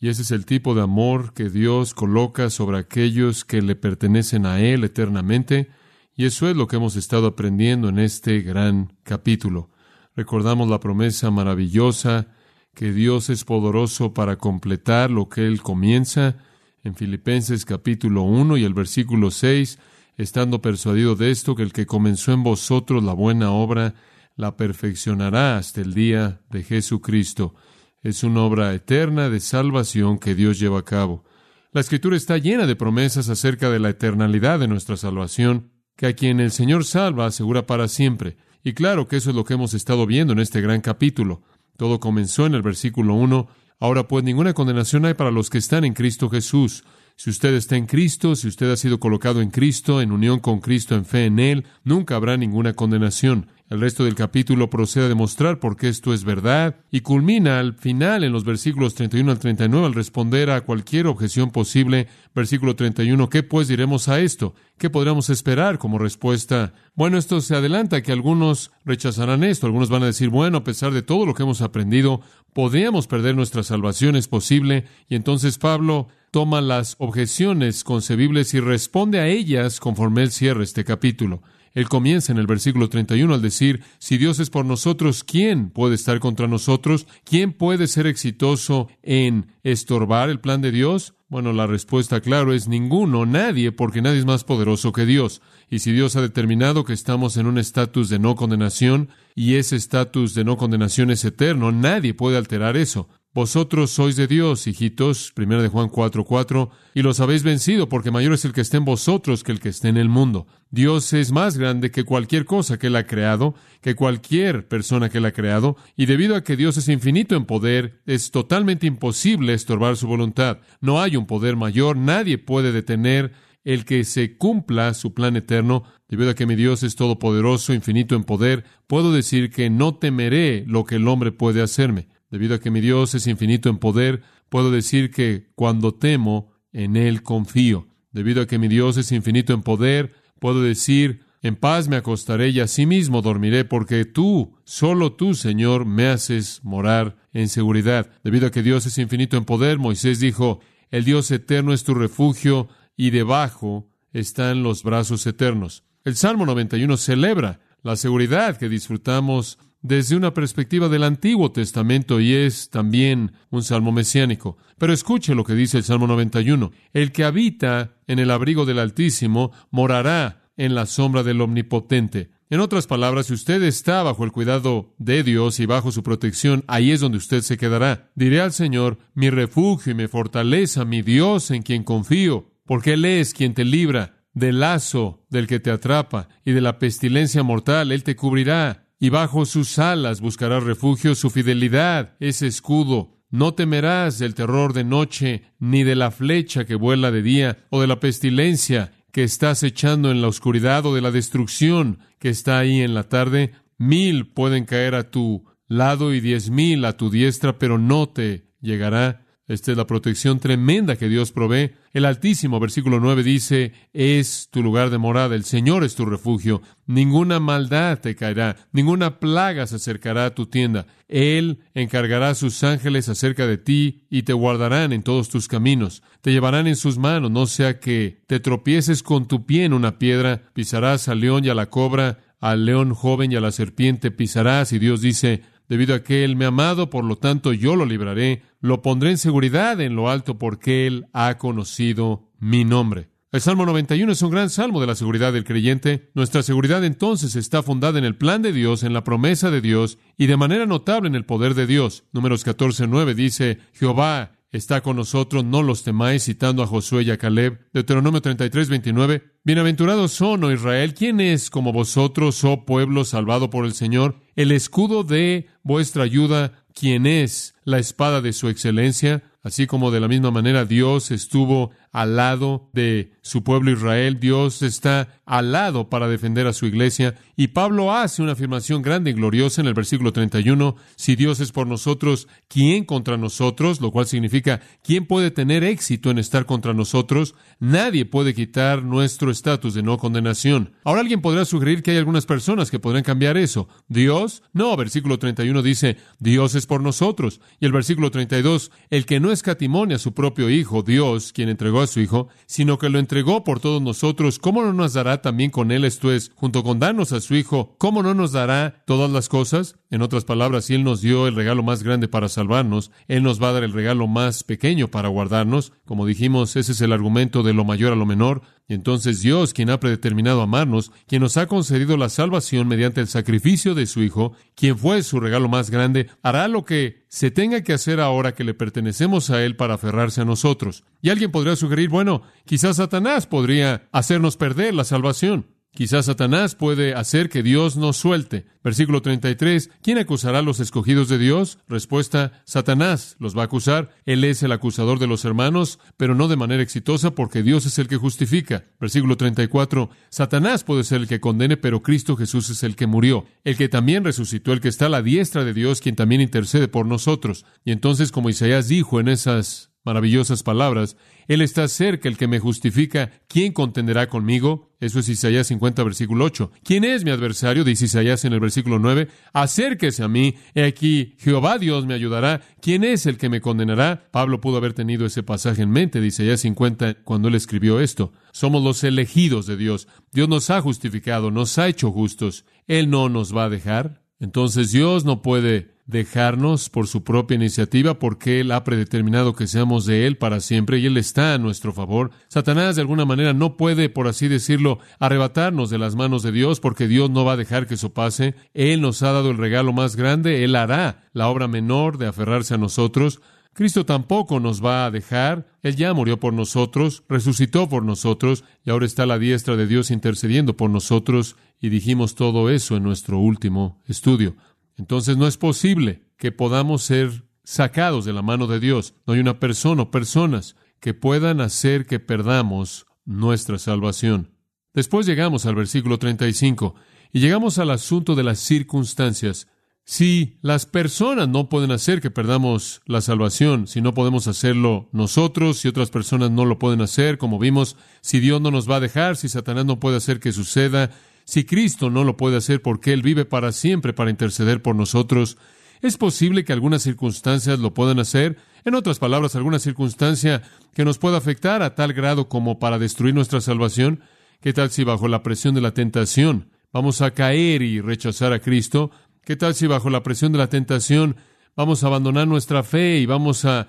y 0.01 0.09
ese 0.09 0.23
es 0.23 0.31
el 0.31 0.47
tipo 0.47 0.75
de 0.75 0.81
amor 0.81 1.34
que 1.34 1.51
Dios 1.51 1.92
coloca 1.92 2.48
sobre 2.48 2.79
aquellos 2.79 3.45
que 3.45 3.61
le 3.61 3.77
pertenecen 3.77 4.47
a 4.47 4.61
Él 4.61 4.84
eternamente, 4.84 5.69
y 6.17 6.25
eso 6.25 6.48
es 6.48 6.56
lo 6.56 6.67
que 6.67 6.77
hemos 6.77 6.97
estado 6.97 7.27
aprendiendo 7.27 7.91
en 7.91 7.98
este 7.98 8.41
gran 8.41 8.95
capítulo. 9.03 9.69
Recordamos 10.17 10.70
la 10.70 10.81
promesa 10.81 11.31
maravillosa 11.31 12.29
que 12.75 12.92
Dios 12.92 13.29
es 13.29 13.45
poderoso 13.45 14.14
para 14.14 14.36
completar 14.36 15.11
lo 15.11 15.29
que 15.29 15.47
Él 15.47 15.61
comienza, 15.61 16.39
en 16.83 16.95
Filipenses 16.95 17.67
capítulo 17.67 18.23
1 18.23 18.56
y 18.56 18.64
el 18.64 18.73
versículo 18.73 19.31
6, 19.31 19.79
estando 20.19 20.61
persuadido 20.61 21.16
de 21.16 21.30
esto, 21.30 21.55
que 21.55 21.62
el 21.62 21.72
que 21.72 21.86
comenzó 21.86 22.33
en 22.33 22.42
vosotros 22.42 23.02
la 23.02 23.14
buena 23.14 23.50
obra, 23.50 23.94
la 24.36 24.56
perfeccionará 24.56 25.56
hasta 25.56 25.80
el 25.80 25.94
día 25.94 26.42
de 26.50 26.62
Jesucristo. 26.62 27.55
Es 28.02 28.22
una 28.22 28.42
obra 28.42 28.74
eterna 28.74 29.30
de 29.30 29.41
salvación 29.41 30.19
que 30.19 30.34
Dios 30.34 30.58
lleva 30.58 30.80
a 30.80 30.84
cabo. 30.84 31.24
La 31.72 31.80
escritura 31.80 32.16
está 32.16 32.36
llena 32.36 32.66
de 32.66 32.77
promesas 32.77 33.30
acerca 33.30 33.70
de 33.70 33.78
la 33.78 33.89
eternalidad 33.89 34.58
de 34.58 34.69
nuestra 34.69 34.98
salvación, 34.98 35.70
que 35.96 36.07
a 36.07 36.12
quien 36.12 36.40
el 36.40 36.51
Señor 36.51 36.84
salva 36.84 37.24
asegura 37.24 37.67
para 37.67 37.89
siempre. 37.89 38.36
Y 38.62 38.74
claro 38.74 39.08
que 39.08 39.17
eso 39.17 39.30
es 39.30 39.36
lo 39.36 39.45
que 39.45 39.55
hemos 39.55 39.73
estado 39.73 40.07
viendo 40.07 40.34
en 40.34 40.40
este 40.40 40.61
gran 40.61 40.83
capítulo. 40.83 41.42
Todo 41.78 41.98
comenzó 42.01 42.45
en 42.45 42.55
el 42.55 42.62
versículo 42.62 43.14
1 43.14 43.48
Ahora 43.80 44.08
pues 44.08 44.24
ninguna 44.24 44.55
condenación 44.55 45.05
hay 45.05 45.14
para 45.14 45.30
los 45.30 45.51
que 45.51 45.58
están 45.58 45.84
en 45.84 45.95
Cristo 45.95 46.28
Jesús. 46.28 46.84
Si 47.20 47.30
usted 47.30 47.52
está 47.55 47.74
en 47.74 47.86
Cristo, 47.86 48.36
si 48.36 48.46
usted 48.46 48.70
ha 48.70 48.77
sido 48.77 49.01
colocado 49.01 49.40
en 49.40 49.51
Cristo, 49.51 50.01
en 50.01 50.12
unión 50.12 50.39
con 50.39 50.61
Cristo, 50.61 50.95
en 50.95 51.05
fe 51.05 51.24
en 51.24 51.40
Él, 51.40 51.64
nunca 51.83 52.14
habrá 52.14 52.36
ninguna 52.36 52.74
condenación. 52.74 53.48
El 53.68 53.80
resto 53.80 54.05
del 54.05 54.14
capítulo 54.14 54.70
procede 54.70 55.06
a 55.06 55.08
demostrar 55.08 55.58
por 55.58 55.77
qué 55.77 55.89
esto 55.89 56.14
es 56.14 56.23
verdad 56.23 56.77
y 56.92 57.01
culmina 57.01 57.58
al 57.58 57.74
final 57.74 58.23
en 58.23 58.30
los 58.30 58.45
versículos 58.45 58.95
31 58.95 59.33
al 59.33 59.40
39 59.40 59.86
al 59.86 59.95
responder 59.95 60.48
a 60.48 60.61
cualquier 60.61 61.08
objeción 61.08 61.51
posible. 61.51 62.07
Versículo 62.36 62.77
31, 62.77 63.28
¿qué 63.28 63.42
pues 63.42 63.67
diremos 63.67 64.08
a 64.08 64.20
esto? 64.20 64.55
¿Qué 64.78 64.89
podríamos 64.89 65.28
esperar 65.28 65.78
como 65.78 65.98
respuesta? 65.98 66.73
Bueno, 66.95 67.18
esto 67.18 67.40
se 67.40 67.57
adelanta 67.57 68.01
que 68.01 68.12
algunos 68.12 68.70
rechazarán 68.84 69.42
esto, 69.42 69.67
algunos 69.67 69.90
van 69.90 70.05
a 70.05 70.07
decir, 70.07 70.28
bueno, 70.28 70.58
a 70.58 70.64
pesar 70.64 70.92
de 70.92 71.02
todo 71.02 71.27
lo 71.27 71.34
que 71.34 71.42
hemos 71.42 71.62
aprendido, 71.62 72.20
podríamos 72.52 73.08
perder 73.08 73.34
nuestra 73.34 73.64
salvación, 73.64 74.14
es 74.14 74.28
posible, 74.28 74.84
y 75.08 75.17
entonces 75.17 75.58
Pablo 75.58 76.07
toma 76.30 76.61
las 76.61 76.96
objeciones 76.98 77.84
concebibles 77.84 78.55
y 78.55 78.61
responde 78.61 79.20
a 79.20 79.28
ellas 79.28 79.80
conforme 79.80 80.22
él 80.22 80.30
cierra 80.30 80.62
este 80.62 80.84
capítulo. 80.84 81.42
Él 81.74 81.89
comienza 81.89 82.33
en 82.33 82.39
el 82.39 82.46
versículo 82.46 82.89
31 82.89 83.34
al 83.34 83.42
decir, 83.42 83.83
si 83.98 84.18
Dios 84.18 84.40
es 84.40 84.50
por 84.50 84.64
nosotros, 84.64 85.22
¿quién 85.22 85.70
puede 85.70 85.94
estar 85.94 86.18
contra 86.18 86.48
nosotros? 86.48 87.06
¿Quién 87.24 87.52
puede 87.52 87.86
ser 87.86 88.06
exitoso 88.06 88.89
en 89.02 89.46
estorbar 89.62 90.30
el 90.30 90.40
plan 90.40 90.61
de 90.61 90.72
Dios? 90.72 91.14
Bueno, 91.28 91.52
la 91.52 91.66
respuesta, 91.66 92.22
claro, 92.22 92.55
es 92.55 92.68
ninguno, 92.68 93.27
nadie, 93.27 93.70
porque 93.70 94.00
nadie 94.00 94.18
es 94.18 94.24
más 94.24 94.45
poderoso 94.45 94.92
que 94.92 95.05
Dios. 95.05 95.42
Y 95.68 95.80
si 95.80 95.92
Dios 95.92 96.16
ha 96.16 96.22
determinado 96.22 96.84
que 96.84 96.95
estamos 96.95 97.36
en 97.36 97.46
un 97.46 97.58
estatus 97.58 98.08
de 98.08 98.18
no 98.18 98.34
condenación, 98.34 99.10
y 99.34 99.56
ese 99.56 99.77
estatus 99.77 100.34
de 100.34 100.45
no 100.45 100.56
condenación 100.56 101.10
es 101.10 101.24
eterno, 101.27 101.70
nadie 101.70 102.14
puede 102.14 102.39
alterar 102.39 102.78
eso. 102.78 103.08
Vosotros 103.39 103.93
sois 103.93 104.17
de 104.17 104.27
Dios, 104.27 104.67
hijitos, 104.67 105.33
1 105.37 105.63
de 105.63 105.69
Juan 105.69 105.89
4:4, 105.91 106.25
4, 106.25 106.71
y 106.93 107.03
los 107.03 107.21
habéis 107.21 107.45
vencido, 107.45 107.89
porque 107.89 108.11
mayor 108.11 108.33
es 108.33 108.45
el 108.45 108.53
que 108.53 108.63
esté 108.63 108.79
en 108.79 108.85
vosotros 108.85 109.45
que 109.45 109.53
el 109.53 109.61
que 109.61 109.69
esté 109.69 109.87
en 109.87 109.97
el 109.97 110.09
mundo. 110.09 110.49
Dios 110.73 111.13
es 111.13 111.31
más 111.31 111.57
grande 111.57 111.93
que 111.93 112.03
cualquier 112.03 112.45
cosa 112.47 112.81
que 112.81 112.89
Él 112.89 112.97
ha 112.97 113.07
creado, 113.07 113.55
que 113.81 113.95
cualquier 113.95 114.67
persona 114.67 115.09
que 115.09 115.19
Él 115.19 115.25
ha 115.25 115.31
creado, 115.31 115.77
y 115.97 116.07
debido 116.07 116.35
a 116.35 116.43
que 116.43 116.57
Dios 116.57 116.79
es 116.79 116.89
infinito 116.89 117.37
en 117.37 117.45
poder, 117.45 118.03
es 118.07 118.33
totalmente 118.33 118.89
imposible 118.89 119.55
estorbar 119.55 119.97
su 119.97 120.09
voluntad. 120.09 120.59
No 120.81 121.01
hay 121.01 121.15
un 121.15 121.29
poder 121.29 121.55
mayor, 121.55 121.97
nadie 121.97 122.39
puede 122.39 122.73
detener 122.73 123.31
el 123.63 123.85
que 123.85 124.03
se 124.03 124.37
cumpla 124.37 124.95
su 124.95 125.15
plan 125.15 125.37
eterno. 125.37 125.85
Debido 126.09 126.31
a 126.31 126.35
que 126.35 126.47
mi 126.47 126.57
Dios 126.57 126.83
es 126.83 126.97
todopoderoso, 126.97 127.73
infinito 127.73 128.17
en 128.17 128.25
poder, 128.25 128.65
puedo 128.88 129.12
decir 129.12 129.50
que 129.50 129.70
no 129.70 129.94
temeré 129.94 130.65
lo 130.67 130.85
que 130.85 130.97
el 130.97 131.06
hombre 131.06 131.31
puede 131.31 131.62
hacerme. 131.62 132.09
Debido 132.31 132.56
a 132.56 132.61
que 132.61 132.70
mi 132.70 132.81
Dios 132.81 133.14
es 133.14 133.26
infinito 133.26 133.69
en 133.69 133.78
poder, 133.78 134.22
puedo 134.49 134.70
decir 134.70 135.11
que 135.11 135.49
cuando 135.55 135.94
temo, 135.94 136.52
en 136.72 136.96
Él 136.96 137.22
confío. 137.22 137.88
Debido 138.12 138.43
a 138.43 138.46
que 138.46 138.58
mi 138.58 138.69
Dios 138.69 138.96
es 138.96 139.12
infinito 139.12 139.52
en 139.52 139.62
poder, 139.62 140.14
puedo 140.38 140.62
decir, 140.62 141.20
en 141.40 141.56
paz 141.56 141.88
me 141.88 141.96
acostaré 141.96 142.49
y 142.49 142.61
asimismo 142.61 143.22
dormiré, 143.22 143.64
porque 143.64 144.05
tú, 144.05 144.56
solo 144.64 145.12
tú, 145.12 145.34
Señor, 145.34 145.84
me 145.84 146.08
haces 146.08 146.61
morar 146.64 147.16
en 147.32 147.49
seguridad. 147.49 148.11
Debido 148.25 148.49
a 148.49 148.50
que 148.50 148.62
Dios 148.62 148.87
es 148.87 148.99
infinito 148.99 149.37
en 149.37 149.44
poder, 149.44 149.78
Moisés 149.78 150.20
dijo, 150.20 150.60
el 150.90 151.05
Dios 151.05 151.31
eterno 151.31 151.72
es 151.72 151.84
tu 151.84 151.94
refugio 151.94 152.69
y 152.96 153.10
debajo 153.10 153.88
están 154.12 154.62
los 154.62 154.82
brazos 154.82 155.26
eternos. 155.26 155.84
El 156.05 156.16
Salmo 156.16 156.46
91 156.46 156.96
celebra 156.96 157.60
la 157.82 157.96
seguridad 157.96 158.56
que 158.56 158.69
disfrutamos 158.69 159.58
desde 159.82 160.16
una 160.16 160.34
perspectiva 160.34 160.88
del 160.88 161.05
Antiguo 161.05 161.52
Testamento 161.52 162.20
y 162.20 162.34
es 162.34 162.70
también 162.70 163.32
un 163.50 163.62
salmo 163.62 163.92
mesiánico. 163.92 164.56
Pero 164.78 164.92
escuche 164.92 165.34
lo 165.34 165.44
que 165.44 165.54
dice 165.54 165.78
el 165.78 165.84
Salmo 165.84 166.06
91. 166.06 166.72
El 166.92 167.12
que 167.12 167.25
habita 167.25 167.96
en 168.06 168.19
el 168.19 168.30
abrigo 168.30 168.66
del 168.66 168.78
Altísimo 168.78 169.52
morará 169.70 170.50
en 170.56 170.75
la 170.75 170.86
sombra 170.86 171.22
del 171.22 171.40
Omnipotente. 171.40 172.30
En 172.50 172.60
otras 172.60 172.86
palabras, 172.86 173.26
si 173.26 173.34
usted 173.34 173.62
está 173.62 174.02
bajo 174.02 174.25
el 174.25 174.32
cuidado 174.32 174.94
de 174.98 175.22
Dios 175.22 175.60
y 175.60 175.66
bajo 175.66 175.92
su 175.92 176.02
protección, 176.02 176.64
ahí 176.66 176.92
es 176.92 177.00
donde 177.00 177.19
usted 177.19 177.42
se 177.42 177.58
quedará. 177.58 178.10
Diré 178.14 178.40
al 178.40 178.52
Señor, 178.52 178.98
mi 179.14 179.28
refugio 179.28 179.92
y 179.92 179.94
mi 179.94 180.08
fortaleza, 180.08 180.86
mi 180.86 181.02
Dios 181.02 181.50
en 181.50 181.62
quien 181.62 181.84
confío, 181.84 182.50
porque 182.64 182.94
Él 182.94 183.04
es 183.04 183.34
quien 183.34 183.52
te 183.52 183.64
libra 183.64 184.24
del 184.32 184.60
lazo 184.60 185.26
del 185.28 185.46
que 185.46 185.60
te 185.60 185.70
atrapa 185.70 186.28
y 186.44 186.52
de 186.52 186.60
la 186.60 186.78
pestilencia 186.78 187.42
mortal, 187.42 187.92
Él 187.92 188.02
te 188.02 188.16
cubrirá 188.16 188.88
y 189.00 189.10
bajo 189.10 189.46
sus 189.46 189.78
alas 189.78 190.20
buscarás 190.20 190.64
refugio, 190.64 191.14
su 191.14 191.30
fidelidad 191.30 192.16
es 192.20 192.42
escudo. 192.42 193.16
No 193.30 193.54
temerás 193.54 194.18
del 194.18 194.34
terror 194.34 194.72
de 194.72 194.84
noche, 194.84 195.42
ni 195.58 195.84
de 195.84 195.94
la 195.94 196.10
flecha 196.10 196.64
que 196.64 196.74
vuela 196.74 197.10
de 197.10 197.22
día, 197.22 197.58
o 197.70 197.80
de 197.80 197.86
la 197.86 198.00
pestilencia 198.00 198.92
que 199.12 199.22
estás 199.22 199.62
echando 199.62 200.10
en 200.10 200.22
la 200.22 200.28
oscuridad, 200.28 200.84
o 200.86 200.94
de 200.94 201.02
la 201.02 201.10
destrucción 201.10 202.00
que 202.18 202.30
está 202.30 202.58
ahí 202.58 202.80
en 202.80 202.94
la 202.94 203.04
tarde. 203.04 203.52
Mil 203.76 204.28
pueden 204.28 204.64
caer 204.64 204.94
a 204.94 205.10
tu 205.10 205.44
lado 205.68 206.14
y 206.14 206.20
diez 206.20 206.50
mil 206.50 206.84
a 206.84 206.96
tu 206.96 207.10
diestra, 207.10 207.58
pero 207.58 207.78
no 207.78 208.08
te 208.08 208.48
llegará. 208.60 209.26
Esta 209.48 209.70
es 209.70 209.78
la 209.78 209.86
protección 209.86 210.40
tremenda 210.40 210.96
que 210.96 211.08
Dios 211.08 211.32
provee. 211.32 211.72
El 211.94 212.04
Altísimo, 212.04 212.60
versículo 212.60 213.00
9, 213.00 213.22
dice, 213.22 213.72
es 213.94 214.50
tu 214.50 214.62
lugar 214.62 214.90
de 214.90 214.98
morada, 214.98 215.34
el 215.34 215.44
Señor 215.44 215.84
es 215.84 215.94
tu 215.94 216.04
refugio, 216.04 216.60
ninguna 216.86 217.40
maldad 217.40 217.98
te 217.98 218.14
caerá, 218.14 218.56
ninguna 218.72 219.18
plaga 219.20 219.66
se 219.66 219.76
acercará 219.76 220.26
a 220.26 220.34
tu 220.34 220.46
tienda. 220.46 220.86
Él 221.08 221.60
encargará 221.72 222.28
a 222.28 222.34
sus 222.34 222.62
ángeles 222.62 223.08
acerca 223.08 223.46
de 223.46 223.56
ti 223.56 224.04
y 224.10 224.24
te 224.24 224.34
guardarán 224.34 224.92
en 224.92 225.02
todos 225.02 225.30
tus 225.30 225.48
caminos. 225.48 226.02
Te 226.20 226.30
llevarán 226.30 226.66
en 226.66 226.76
sus 226.76 226.98
manos, 226.98 227.30
no 227.30 227.46
sea 227.46 227.80
que 227.80 228.20
te 228.26 228.40
tropieces 228.40 229.02
con 229.02 229.26
tu 229.26 229.46
pie 229.46 229.64
en 229.64 229.72
una 229.72 229.98
piedra, 229.98 230.42
pisarás 230.52 231.08
al 231.08 231.20
león 231.20 231.46
y 231.46 231.48
a 231.48 231.54
la 231.54 231.70
cobra, 231.70 232.18
al 232.38 232.66
león 232.66 232.92
joven 232.92 233.32
y 233.32 233.36
a 233.36 233.40
la 233.40 233.50
serpiente 233.50 234.10
pisarás, 234.10 234.72
y 234.72 234.78
Dios 234.78 235.00
dice, 235.00 235.42
debido 235.69 235.94
a 235.94 236.03
que 236.03 236.25
Él 236.25 236.37
me 236.37 236.44
ha 236.44 236.49
amado, 236.49 236.91
por 236.91 237.05
lo 237.05 237.17
tanto 237.17 237.53
yo 237.53 237.76
lo 237.76 237.85
libraré, 237.85 238.43
lo 238.61 238.82
pondré 238.82 239.11
en 239.11 239.19
seguridad 239.19 239.81
en 239.81 239.97
lo 239.97 240.09
alto 240.09 240.38
porque 240.38 240.87
Él 240.87 241.06
ha 241.12 241.38
conocido 241.38 242.31
mi 242.38 242.65
nombre. 242.65 243.11
El 243.31 243.43
Salmo 243.43 243.67
91 243.67 244.11
es 244.11 244.23
un 244.23 244.31
gran 244.31 244.49
salmo 244.49 244.81
de 244.81 244.87
la 244.87 244.94
seguridad 244.94 245.35
del 245.35 245.44
creyente. 245.44 246.11
Nuestra 246.15 246.43
seguridad 246.43 246.82
entonces 246.82 247.37
está 247.37 247.62
fundada 247.62 247.99
en 247.99 248.06
el 248.06 248.17
plan 248.17 248.41
de 248.41 248.55
Dios, 248.55 248.82
en 248.85 248.94
la 248.94 249.05
promesa 249.05 249.50
de 249.50 249.61
Dios 249.61 249.99
y 250.17 250.29
de 250.29 250.38
manera 250.38 250.65
notable 250.65 251.09
en 251.09 251.15
el 251.15 251.26
poder 251.26 251.53
de 251.53 251.67
Dios. 251.67 252.05
Números 252.12 252.43
14, 252.43 252.87
9 252.87 253.15
dice, 253.15 253.59
Jehová 253.75 254.38
está 254.50 254.80
con 254.80 254.96
nosotros, 254.96 255.44
no 255.44 255.62
los 255.62 255.82
temáis, 255.82 256.24
citando 256.24 256.62
a 256.62 256.66
Josué 256.66 257.02
y 257.02 257.10
a 257.10 257.18
Caleb. 257.18 257.60
Deuteronomio 257.72 258.20
33, 258.20 258.68
29. 258.68 259.22
Bienaventurados 259.44 260.12
son, 260.12 260.44
oh 260.44 260.52
Israel, 260.52 260.94
¿quién 260.94 261.20
es 261.20 261.50
como 261.50 261.72
vosotros, 261.72 262.42
oh 262.44 262.64
pueblo 262.64 263.04
salvado 263.04 263.50
por 263.50 263.64
el 263.64 263.74
Señor? 263.74 264.20
El 264.36 264.52
escudo 264.52 265.04
de 265.04 265.46
vuestra 265.62 266.04
ayuda, 266.04 266.64
¿quién 266.74 267.06
es 267.06 267.54
la 267.64 267.78
espada 267.78 268.20
de 268.20 268.32
su 268.32 268.48
excelencia? 268.48 269.22
Así 269.42 269.66
como 269.66 269.90
de 269.90 270.00
la 270.00 270.08
misma 270.08 270.30
manera 270.30 270.64
Dios 270.64 271.10
estuvo 271.10 271.70
al 271.93 272.17
lado 272.17 272.70
de 272.73 273.12
su 273.23 273.44
pueblo 273.44 273.70
Israel, 273.70 274.20
Dios 274.20 274.62
está 274.62 275.20
al 275.26 275.52
lado 275.52 275.90
para 275.90 276.08
defender 276.08 276.46
a 276.46 276.52
su 276.52 276.67
iglesia. 276.67 277.14
Y 277.37 277.49
Pablo 277.49 277.94
hace 277.94 278.23
una 278.23 278.32
afirmación 278.32 278.82
grande 278.82 279.11
y 279.11 279.14
gloriosa 279.14 279.61
en 279.61 279.67
el 279.67 279.75
versículo 279.75 280.12
31, 280.12 280.76
si 280.96 281.17
Dios 281.17 281.40
es 281.40 281.52
por 281.52 281.67
nosotros, 281.67 282.29
¿quién 282.49 282.85
contra 282.85 283.17
nosotros? 283.17 283.81
Lo 283.81 283.90
cual 283.90 284.06
significa, 284.06 284.61
¿quién 284.82 285.06
puede 285.06 285.31
tener 285.31 285.64
éxito 285.64 286.11
en 286.11 286.19
estar 286.19 286.46
contra 286.46 286.73
nosotros? 286.73 287.35
Nadie 287.58 288.05
puede 288.06 288.34
quitar 288.34 288.82
nuestro 288.82 289.31
estatus 289.31 289.75
de 289.75 289.82
no 289.82 289.99
condenación. 289.99 290.73
Ahora 290.84 291.00
alguien 291.00 291.20
podrá 291.20 291.44
sugerir 291.44 291.82
que 291.82 291.93
hay 291.93 291.99
algunas 291.99 292.26
personas 292.26 292.70
que 292.70 292.79
podrán 292.79 293.02
cambiar 293.02 293.37
eso. 293.37 293.69
¿Dios? 293.88 294.43
No, 294.52 294.76
versículo 294.76 295.19
31 295.19 295.62
dice, 295.62 295.96
Dios 296.19 296.55
es 296.55 296.67
por 296.67 296.81
nosotros. 296.81 297.41
Y 297.61 297.67
el 297.67 297.73
versículo 297.73 298.11
32, 298.11 298.70
el 298.91 299.06
que 299.06 299.20
no 299.20 299.31
escatimonia 299.31 299.96
a 299.96 300.00
su 300.00 300.14
propio 300.14 300.50
Hijo, 300.50 300.82
Dios, 300.82 301.32
quien 301.32 301.49
entregó 301.49 301.77
a 301.80 301.86
su 301.86 302.00
Hijo, 302.00 302.28
sino 302.46 302.78
que 302.78 302.88
lo 302.88 302.98
entregó 302.98 303.44
por 303.44 303.60
todos 303.60 303.80
nosotros, 303.82 304.38
¿cómo 304.38 304.62
no 304.62 304.72
nos 304.72 304.94
dará 304.94 305.22
también 305.22 305.50
con 305.50 305.70
Él, 305.70 305.84
esto 305.84 306.12
es, 306.12 306.30
junto 306.34 306.62
con 306.62 306.78
darnos 306.78 307.12
a 307.12 307.20
su 307.20 307.34
Hijo, 307.34 307.75
cómo 307.78 308.02
no 308.02 308.14
nos 308.14 308.32
dará 308.32 308.82
todas 308.86 309.10
las 309.10 309.28
cosas? 309.28 309.76
En 309.90 310.02
otras 310.02 310.25
palabras, 310.25 310.66
si 310.66 310.75
Él 310.75 310.84
nos 310.84 311.00
dio 311.00 311.26
el 311.26 311.34
regalo 311.34 311.62
más 311.62 311.82
grande 311.82 312.08
para 312.08 312.28
salvarnos, 312.28 312.90
Él 313.06 313.22
nos 313.22 313.42
va 313.42 313.50
a 313.50 313.52
dar 313.52 313.64
el 313.64 313.72
regalo 313.72 314.06
más 314.06 314.44
pequeño 314.44 314.88
para 314.88 315.08
guardarnos. 315.08 315.72
Como 315.86 316.06
dijimos, 316.06 316.56
ese 316.56 316.72
es 316.72 316.80
el 316.80 316.92
argumento 316.92 317.42
de 317.42 317.54
lo 317.54 317.64
mayor 317.64 317.92
a 317.92 317.96
lo 317.96 318.04
menor. 318.06 318.42
Y 318.69 318.75
entonces 318.75 319.23
Dios, 319.23 319.55
quien 319.55 319.70
ha 319.70 319.81
predeterminado 319.81 320.43
amarnos, 320.43 320.93
quien 321.06 321.23
nos 321.23 321.38
ha 321.38 321.47
concedido 321.47 321.97
la 321.97 322.11
salvación 322.11 322.69
mediante 322.69 323.00
el 323.00 323.09
sacrificio 323.09 323.75
de 323.75 323.87
su 323.87 324.03
Hijo, 324.03 324.35
quien 324.55 324.76
fue 324.76 325.03
su 325.03 325.20
regalo 325.20 325.49
más 325.49 325.70
grande, 325.70 326.11
hará 326.23 326.47
lo 326.49 326.67
que 326.67 327.03
se 327.09 327.31
tenga 327.31 327.62
que 327.62 327.73
hacer 327.73 327.99
ahora 327.99 328.35
que 328.35 328.44
le 328.44 328.53
pertenecemos 328.53 329.31
a 329.31 329.43
Él 329.43 329.56
para 329.56 329.75
aferrarse 329.75 330.20
a 330.20 330.26
nosotros. 330.26 330.85
Y 331.00 331.09
alguien 331.09 331.32
podría 331.32 331.56
sugerir, 331.56 331.88
bueno, 331.88 332.23
quizás 332.44 332.76
Satanás 332.76 333.26
podría 333.26 333.88
hacernos 333.91 334.37
perder 334.37 334.75
la 334.75 334.85
salvación. 334.85 335.47
Quizás 335.73 336.06
Satanás 336.06 336.55
puede 336.55 336.94
hacer 336.94 337.29
que 337.29 337.43
Dios 337.43 337.76
nos 337.76 337.97
suelte. 337.97 338.47
Versículo 338.65 339.00
33. 339.00 339.70
¿Quién 339.82 339.99
acusará 339.99 340.41
a 340.41 340.43
los 340.43 340.61
escogidos 340.61 341.09
de 341.09 341.19
Dios? 341.19 341.59
Respuesta. 341.69 342.43
Satanás 342.44 343.17
los 343.19 343.37
va 343.37 343.43
a 343.43 343.44
acusar. 343.44 343.91
Él 344.05 344.25
es 344.25 344.43
el 344.43 344.53
acusador 344.53 344.99
de 344.99 345.06
los 345.06 345.25
hermanos, 345.25 345.79
pero 345.97 346.15
no 346.15 346.26
de 346.26 346.37
manera 346.37 346.62
exitosa 346.62 347.12
porque 347.12 347.43
Dios 347.43 347.65
es 347.67 347.79
el 347.79 347.87
que 347.87 347.97
justifica. 347.97 348.65
Versículo 348.81 349.17
34. 349.17 349.91
Satanás 350.09 350.65
puede 350.65 350.85
ser 350.85 351.03
el 351.03 351.09
que 351.09 351.20
condene, 351.20 351.56
pero 351.56 351.82
Cristo 351.82 352.17
Jesús 352.17 352.50
es 352.50 352.62
el 352.62 352.75
que 352.75 352.87
murió, 352.87 353.26
el 353.44 353.56
que 353.56 353.69
también 353.69 354.05
resucitó, 354.05 354.53
el 354.53 354.61
que 354.61 354.69
está 354.69 354.87
a 354.87 354.91
la 354.91 355.03
diestra 355.03 355.44
de 355.44 355.55
Dios, 355.55 355.81
quien 355.81 355.97
también 355.97 356.20
intercede 356.20 356.69
por 356.69 356.87
nosotros. 356.87 357.44
Y 357.65 357.73
entonces, 357.73 358.11
como 358.11 358.31
Isaías 358.31 358.69
dijo 358.69 359.00
en 359.00 359.09
esas 359.09 359.70
maravillosas 359.88 360.43
palabras. 360.43 360.99
Él 361.29 361.40
está 361.40 361.67
cerca, 361.67 362.11
el 362.11 362.19
que 362.19 362.29
me 362.29 362.38
justifica. 362.38 363.11
¿Quién 363.26 363.52
contenderá 363.52 364.08
conmigo? 364.11 364.70
Eso 364.81 364.99
es 365.00 365.08
Isaías 365.08 365.46
50, 365.46 365.82
versículo 365.82 366.26
8. 366.26 366.52
¿Quién 366.62 366.85
es 366.85 367.05
mi 367.05 367.11
adversario? 367.11 367.64
Dice 367.64 367.87
Isaías 367.87 368.26
en 368.26 368.35
el 368.35 368.40
versículo 368.40 368.79
9. 368.79 369.08
Acérquese 369.32 370.02
a 370.02 370.08
mí. 370.08 370.35
He 370.55 370.64
aquí, 370.64 371.14
Jehová 371.19 371.56
Dios 371.56 371.87
me 371.87 371.94
ayudará. 371.94 372.43
¿Quién 372.61 372.85
es 372.85 373.06
el 373.06 373.17
que 373.17 373.31
me 373.31 373.40
condenará? 373.40 374.08
Pablo 374.11 374.43
pudo 374.43 374.58
haber 374.58 374.75
tenido 374.75 375.06
ese 375.06 375.23
pasaje 375.23 375.62
en 375.62 375.70
mente 375.70 376.02
de 376.02 376.08
Isaías 376.08 376.41
50 376.41 377.02
cuando 377.05 377.29
él 377.29 377.34
escribió 377.34 377.81
esto. 377.81 378.12
Somos 378.32 378.62
los 378.62 378.84
elegidos 378.84 379.46
de 379.46 379.56
Dios. 379.56 379.88
Dios 380.12 380.29
nos 380.29 380.50
ha 380.50 380.61
justificado, 380.61 381.31
nos 381.31 381.56
ha 381.56 381.67
hecho 381.67 381.91
justos. 381.91 382.44
Él 382.67 382.91
no 382.91 383.08
nos 383.08 383.34
va 383.34 383.44
a 383.44 383.50
dejar. 383.50 384.02
Entonces 384.20 384.70
Dios 384.70 385.06
no 385.06 385.23
puede 385.23 385.77
dejarnos 385.88 386.69
por 386.69 386.87
su 386.87 387.02
propia 387.02 387.35
iniciativa 387.35 387.99
porque 387.99 388.40
Él 388.40 388.52
ha 388.52 388.62
predeterminado 388.62 389.35
que 389.35 389.46
seamos 389.46 389.87
de 389.87 390.06
Él 390.06 390.19
para 390.19 390.40
siempre 390.40 390.79
y 390.79 390.87
Él 390.87 390.99
está 390.99 391.35
a 391.35 391.38
nuestro 391.38 391.73
favor. 391.73 392.11
Satanás 392.29 392.76
de 392.76 392.82
alguna 392.82 393.06
manera 393.06 393.32
no 393.32 393.56
puede, 393.56 393.88
por 393.88 394.06
así 394.06 394.29
decirlo, 394.29 394.79
arrebatarnos 395.00 395.70
de 395.70 395.79
las 395.79 395.96
manos 395.96 396.23
de 396.23 396.31
Dios 396.31 396.61
porque 396.61 396.87
Dios 396.87 397.11
no 397.11 397.25
va 397.25 397.32
a 397.32 397.37
dejar 397.38 397.67
que 397.67 397.75
eso 397.75 397.94
pase. 397.94 398.35
Él 398.52 398.82
nos 398.82 399.02
ha 399.02 399.12
dado 399.12 399.31
el 399.31 399.38
regalo 399.38 399.73
más 399.73 399.96
grande, 399.96 400.44
Él 400.44 400.56
hará 400.56 401.08
la 401.14 401.29
obra 401.29 401.49
menor 401.49 401.96
de 401.96 402.06
aferrarse 402.06 402.55
a 402.55 402.58
nosotros. 402.58 403.23
Cristo 403.55 403.87
tampoco 403.87 404.41
nos 404.41 404.62
va 404.62 404.84
a 404.84 404.91
dejar. 404.91 405.46
Él 405.62 405.75
ya 405.75 405.94
murió 405.94 406.20
por 406.20 406.34
nosotros, 406.34 407.02
resucitó 407.08 407.69
por 407.69 407.82
nosotros 407.82 408.44
y 408.62 408.70
ahora 408.70 408.84
está 408.84 409.06
la 409.06 409.19
diestra 409.19 409.56
de 409.56 409.67
Dios 409.67 409.91
intercediendo 409.91 410.55
por 410.56 410.69
nosotros 410.69 411.34
y 411.61 411.70
dijimos 411.70 412.14
todo 412.14 412.50
eso 412.50 412.76
en 412.76 412.82
nuestro 412.82 413.19
último 413.19 413.81
estudio. 413.88 414.37
Entonces 414.78 415.16
no 415.16 415.26
es 415.26 415.36
posible 415.36 416.04
que 416.16 416.32
podamos 416.32 416.82
ser 416.82 417.25
sacados 417.44 418.04
de 418.04 418.12
la 418.12 418.22
mano 418.22 418.46
de 418.46 418.60
Dios. 418.60 418.94
No 419.06 419.14
hay 419.14 419.20
una 419.20 419.41
persona 419.41 419.82
o 419.82 419.91
personas 419.91 420.56
que 420.81 420.94
puedan 420.94 421.41
hacer 421.41 421.86
que 421.86 421.98
perdamos 421.98 422.86
nuestra 423.05 423.58
salvación. 423.58 424.31
Después 424.74 425.06
llegamos 425.06 425.46
al 425.46 425.56
versículo 425.56 425.98
35 425.98 426.74
y 427.12 427.20
llegamos 427.20 427.58
al 427.58 427.70
asunto 427.70 428.14
de 428.14 428.22
las 428.22 428.38
circunstancias. 428.38 429.48
Si 429.84 430.38
las 430.43 430.67
personas 430.67 431.29
no 431.29 431.48
pueden 431.48 431.70
hacer 431.70 432.03
que 432.03 432.10
perdamos 432.10 432.82
la 432.84 433.00
salvación, 433.00 433.67
si 433.67 433.81
no 433.81 433.94
podemos 433.94 434.29
hacerlo 434.29 434.91
nosotros, 434.93 435.58
si 435.58 435.69
otras 435.69 435.91
personas 435.91 436.31
no 436.31 436.44
lo 436.44 436.58
pueden 436.58 436.82
hacer, 436.82 437.17
como 437.17 437.38
vimos, 437.38 437.76
si 438.03 438.20
Dios 438.20 438.41
no 438.43 438.50
nos 438.50 438.70
va 438.70 438.76
a 438.76 438.81
dejar, 438.81 439.17
si 439.17 439.31
Satanás 439.31 439.64
no 439.64 439.81
puede 439.81 439.96
hacer 439.96 440.20
que 440.20 440.32
suceda, 440.32 440.91
si 441.29 441.44
Cristo 441.44 441.91
no 441.91 442.05
lo 442.05 442.17
puede 442.17 442.39
hacer 442.39 442.63
porque 442.63 442.94
Él 442.94 443.03
vive 443.03 443.27
para 443.27 443.53
siempre 443.53 443.93
para 443.93 444.08
interceder 444.08 444.63
por 444.63 444.75
nosotros, 444.75 445.37
¿es 445.82 445.99
posible 445.99 446.43
que 446.43 446.55
algunas 446.55 446.81
circunstancias 446.81 447.58
lo 447.58 447.75
puedan 447.75 447.99
hacer? 447.99 448.39
En 448.65 448.75
otras 448.75 448.99
palabras, 448.99 449.37
alguna 449.37 449.58
circunstancia 449.58 450.41
que 450.73 450.87
nos 450.87 450.97
pueda 450.97 451.19
afectar 451.19 451.63
a 451.63 451.75
tal 451.75 451.93
grado 451.93 452.31
como 452.31 452.58
para 452.58 452.79
destruir 452.79 453.15
nuestra 453.15 453.43
salvación. 453.43 454.01
¿Qué 454.41 454.55
tal 454.55 454.70
si 454.70 454.85
bajo 454.85 455.06
la 455.06 455.23
presión 455.23 455.55
de 455.55 455.61
la 455.61 455.75
tentación 455.75 456.49
vamos 456.73 457.03
a 457.03 457.11
caer 457.11 457.61
y 457.61 457.82
rechazar 457.82 458.32
a 458.32 458.39
Cristo? 458.39 458.91
¿Qué 459.23 459.37
tal 459.37 459.55
si 459.55 459.67
bajo 459.67 459.91
la 459.91 460.03
presión 460.03 460.32
de 460.32 460.39
la 460.39 460.49
tentación 460.49 461.17
vamos 461.55 461.85
a 461.85 461.89
abandonar 461.89 462.27
nuestra 462.27 462.63
fe 462.63 463.01
y 463.01 463.05
vamos 463.05 463.44
a 463.44 463.69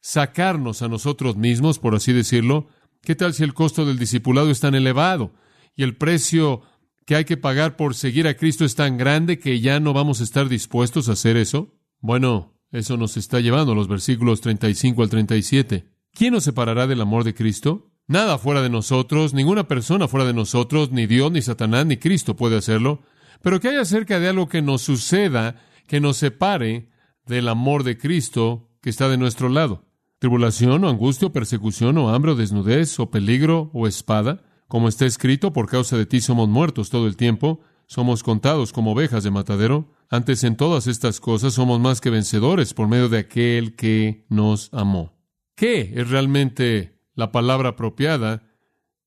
sacarnos 0.00 0.80
a 0.80 0.88
nosotros 0.88 1.36
mismos, 1.36 1.78
por 1.78 1.94
así 1.94 2.14
decirlo? 2.14 2.68
¿Qué 3.02 3.14
tal 3.14 3.34
si 3.34 3.44
el 3.44 3.52
costo 3.52 3.84
del 3.84 3.98
discipulado 3.98 4.50
es 4.50 4.60
tan 4.60 4.74
elevado 4.74 5.34
y 5.76 5.82
el 5.82 5.96
precio 5.96 6.62
que 7.04 7.16
hay 7.16 7.24
que 7.24 7.36
pagar 7.36 7.76
por 7.76 7.94
seguir 7.94 8.26
a 8.26 8.36
Cristo 8.36 8.64
es 8.64 8.74
tan 8.74 8.96
grande 8.96 9.38
que 9.38 9.60
ya 9.60 9.80
no 9.80 9.92
vamos 9.92 10.20
a 10.20 10.24
estar 10.24 10.48
dispuestos 10.48 11.08
a 11.08 11.12
hacer 11.12 11.36
eso? 11.36 11.74
Bueno, 12.00 12.54
eso 12.70 12.96
nos 12.96 13.16
está 13.16 13.40
llevando 13.40 13.72
a 13.72 13.74
los 13.74 13.88
versículos 13.88 14.40
35 14.40 15.02
al 15.02 15.10
37. 15.10 15.86
¿Quién 16.12 16.34
nos 16.34 16.44
separará 16.44 16.86
del 16.86 17.00
amor 17.00 17.24
de 17.24 17.34
Cristo? 17.34 17.90
Nada 18.06 18.38
fuera 18.38 18.62
de 18.62 18.68
nosotros, 18.68 19.32
ninguna 19.32 19.66
persona 19.66 20.08
fuera 20.08 20.26
de 20.26 20.34
nosotros, 20.34 20.92
ni 20.92 21.06
Dios, 21.06 21.32
ni 21.32 21.40
Satanás, 21.40 21.86
ni 21.86 21.96
Cristo 21.96 22.36
puede 22.36 22.56
hacerlo. 22.58 23.00
Pero 23.42 23.60
¿qué 23.60 23.68
hay 23.68 23.76
acerca 23.76 24.20
de 24.20 24.28
algo 24.28 24.48
que 24.48 24.62
nos 24.62 24.82
suceda 24.82 25.56
que 25.86 26.00
nos 26.00 26.18
separe 26.18 26.88
del 27.26 27.48
amor 27.48 27.82
de 27.82 27.98
Cristo 27.98 28.70
que 28.80 28.90
está 28.90 29.08
de 29.08 29.16
nuestro 29.16 29.48
lado? 29.48 29.86
¿Tribulación 30.18 30.84
o 30.84 30.88
angustia 30.88 31.28
o 31.28 31.32
persecución 31.32 31.98
o 31.98 32.08
hambre 32.08 32.32
o 32.32 32.34
desnudez 32.34 32.98
o 33.00 33.10
peligro 33.10 33.70
o 33.72 33.86
espada? 33.86 34.43
Como 34.68 34.88
está 34.88 35.06
escrito, 35.06 35.52
por 35.52 35.68
causa 35.68 35.96
de 35.96 36.06
ti 36.06 36.20
somos 36.20 36.48
muertos 36.48 36.90
todo 36.90 37.06
el 37.06 37.16
tiempo, 37.16 37.60
somos 37.86 38.22
contados 38.22 38.72
como 38.72 38.92
ovejas 38.92 39.24
de 39.24 39.30
matadero. 39.30 39.92
Antes 40.08 40.44
en 40.44 40.56
todas 40.56 40.86
estas 40.86 41.20
cosas 41.20 41.54
somos 41.54 41.80
más 41.80 42.00
que 42.00 42.10
vencedores 42.10 42.74
por 42.74 42.88
medio 42.88 43.08
de 43.08 43.18
aquel 43.18 43.76
que 43.76 44.24
nos 44.28 44.72
amó. 44.72 45.12
¿Qué 45.54 45.92
es 45.94 46.08
realmente 46.10 46.98
la 47.14 47.30
palabra 47.30 47.70
apropiada 47.70 48.42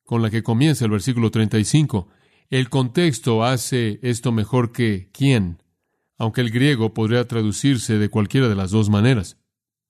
con 0.03 0.21
la 0.21 0.29
que 0.29 0.43
comienza 0.43 0.85
el 0.85 0.91
versículo 0.91 1.31
35? 1.31 2.07
El 2.49 2.69
contexto 2.69 3.43
hace 3.43 3.99
esto 4.03 4.31
mejor 4.31 4.71
que 4.71 5.09
quién, 5.11 5.61
aunque 6.17 6.41
el 6.41 6.51
griego 6.51 6.93
podría 6.93 7.27
traducirse 7.27 7.97
de 7.97 8.09
cualquiera 8.09 8.47
de 8.47 8.55
las 8.55 8.71
dos 8.71 8.89
maneras. 8.89 9.37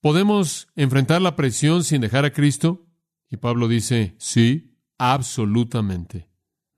¿Podemos 0.01 0.67
enfrentar 0.75 1.21
la 1.21 1.35
presión 1.35 1.83
sin 1.83 2.01
dejar 2.01 2.25
a 2.25 2.31
Cristo? 2.31 2.87
Y 3.29 3.37
Pablo 3.37 3.67
dice, 3.67 4.15
sí, 4.17 4.76
absolutamente. 4.97 6.29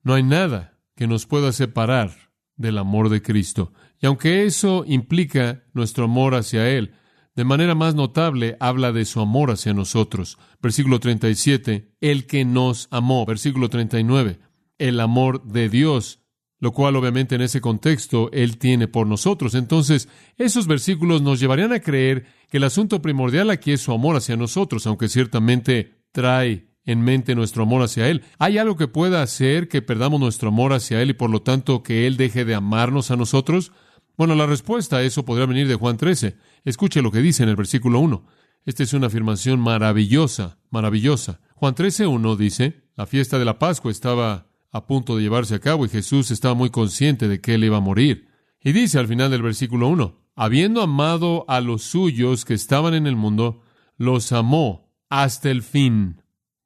No 0.02 0.14
hay 0.14 0.22
nada 0.22 0.78
que 0.96 1.06
nos 1.06 1.26
pueda 1.26 1.52
separar 1.52 2.30
del 2.56 2.78
amor 2.78 3.08
de 3.08 3.22
Cristo. 3.22 3.72
Y 4.00 4.06
aunque 4.06 4.44
eso 4.44 4.84
implica 4.86 5.64
nuestro 5.72 6.04
amor 6.04 6.34
hacia 6.34 6.68
Él, 6.68 6.94
de 7.34 7.44
manera 7.44 7.74
más 7.74 7.94
notable 7.94 8.56
habla 8.60 8.92
de 8.92 9.04
su 9.04 9.20
amor 9.20 9.50
hacia 9.50 9.72
nosotros. 9.72 10.38
Versículo 10.60 11.00
37, 11.00 11.94
el 12.00 12.26
que 12.26 12.44
nos 12.44 12.88
amó. 12.90 13.24
Versículo 13.24 13.68
39, 13.68 14.40
el 14.78 15.00
amor 15.00 15.44
de 15.44 15.68
Dios, 15.68 16.20
lo 16.58 16.72
cual 16.72 16.96
obviamente 16.96 17.36
en 17.36 17.42
ese 17.42 17.60
contexto 17.60 18.30
Él 18.32 18.58
tiene 18.58 18.88
por 18.88 19.06
nosotros. 19.06 19.54
Entonces, 19.54 20.08
esos 20.36 20.66
versículos 20.66 21.22
nos 21.22 21.40
llevarían 21.40 21.72
a 21.72 21.80
creer 21.80 22.26
que 22.50 22.58
el 22.58 22.64
asunto 22.64 23.00
primordial 23.00 23.48
aquí 23.50 23.72
es 23.72 23.80
su 23.80 23.92
amor 23.92 24.16
hacia 24.16 24.36
nosotros, 24.36 24.86
aunque 24.86 25.08
ciertamente 25.08 26.04
trae 26.12 26.69
en 26.90 27.02
mente 27.02 27.34
nuestro 27.34 27.62
amor 27.62 27.82
hacia 27.82 28.08
Él. 28.08 28.22
¿Hay 28.38 28.58
algo 28.58 28.76
que 28.76 28.88
pueda 28.88 29.22
hacer 29.22 29.68
que 29.68 29.82
perdamos 29.82 30.20
nuestro 30.20 30.48
amor 30.48 30.72
hacia 30.72 31.00
Él 31.00 31.10
y 31.10 31.14
por 31.14 31.30
lo 31.30 31.42
tanto 31.42 31.82
que 31.82 32.06
Él 32.06 32.16
deje 32.16 32.44
de 32.44 32.54
amarnos 32.54 33.10
a 33.10 33.16
nosotros? 33.16 33.72
Bueno, 34.16 34.34
la 34.34 34.46
respuesta 34.46 34.96
a 34.96 35.02
eso 35.02 35.24
podría 35.24 35.46
venir 35.46 35.68
de 35.68 35.76
Juan 35.76 35.96
13. 35.96 36.36
Escuche 36.64 37.00
lo 37.00 37.10
que 37.10 37.20
dice 37.20 37.42
en 37.42 37.48
el 37.48 37.56
versículo 37.56 38.00
1. 38.00 38.26
Esta 38.66 38.82
es 38.82 38.92
una 38.92 39.06
afirmación 39.06 39.60
maravillosa, 39.60 40.58
maravillosa. 40.70 41.40
Juan 41.54 41.74
13, 41.74 42.06
1 42.06 42.36
dice, 42.36 42.82
la 42.96 43.06
fiesta 43.06 43.38
de 43.38 43.44
la 43.44 43.58
Pascua 43.58 43.90
estaba 43.90 44.48
a 44.72 44.86
punto 44.86 45.16
de 45.16 45.22
llevarse 45.22 45.54
a 45.54 45.60
cabo 45.60 45.86
y 45.86 45.88
Jesús 45.88 46.30
estaba 46.30 46.54
muy 46.54 46.70
consciente 46.70 47.28
de 47.28 47.40
que 47.40 47.54
él 47.54 47.64
iba 47.64 47.78
a 47.78 47.80
morir. 47.80 48.28
Y 48.62 48.72
dice 48.72 48.98
al 48.98 49.08
final 49.08 49.30
del 49.30 49.42
versículo 49.42 49.88
1, 49.88 50.20
habiendo 50.36 50.82
amado 50.82 51.44
a 51.48 51.60
los 51.60 51.82
suyos 51.82 52.44
que 52.44 52.54
estaban 52.54 52.94
en 52.94 53.06
el 53.06 53.16
mundo, 53.16 53.62
los 53.96 54.32
amó 54.32 54.92
hasta 55.08 55.50
el 55.50 55.62
fin. 55.62 56.22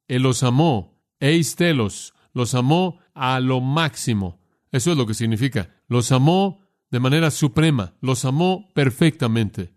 Él 0.07 0.23
los 0.23 0.43
amó, 0.43 1.01
eistelos, 1.19 2.13
los 2.33 2.53
amó 2.55 2.99
a 3.13 3.39
lo 3.39 3.61
máximo. 3.61 4.39
Eso 4.71 4.91
es 4.91 4.97
lo 4.97 5.07
que 5.07 5.13
significa. 5.13 5.69
Los 5.87 6.11
amó 6.11 6.61
de 6.91 6.99
manera 6.99 7.31
suprema, 7.31 7.95
los 8.01 8.25
amó 8.25 8.69
perfectamente, 8.73 9.73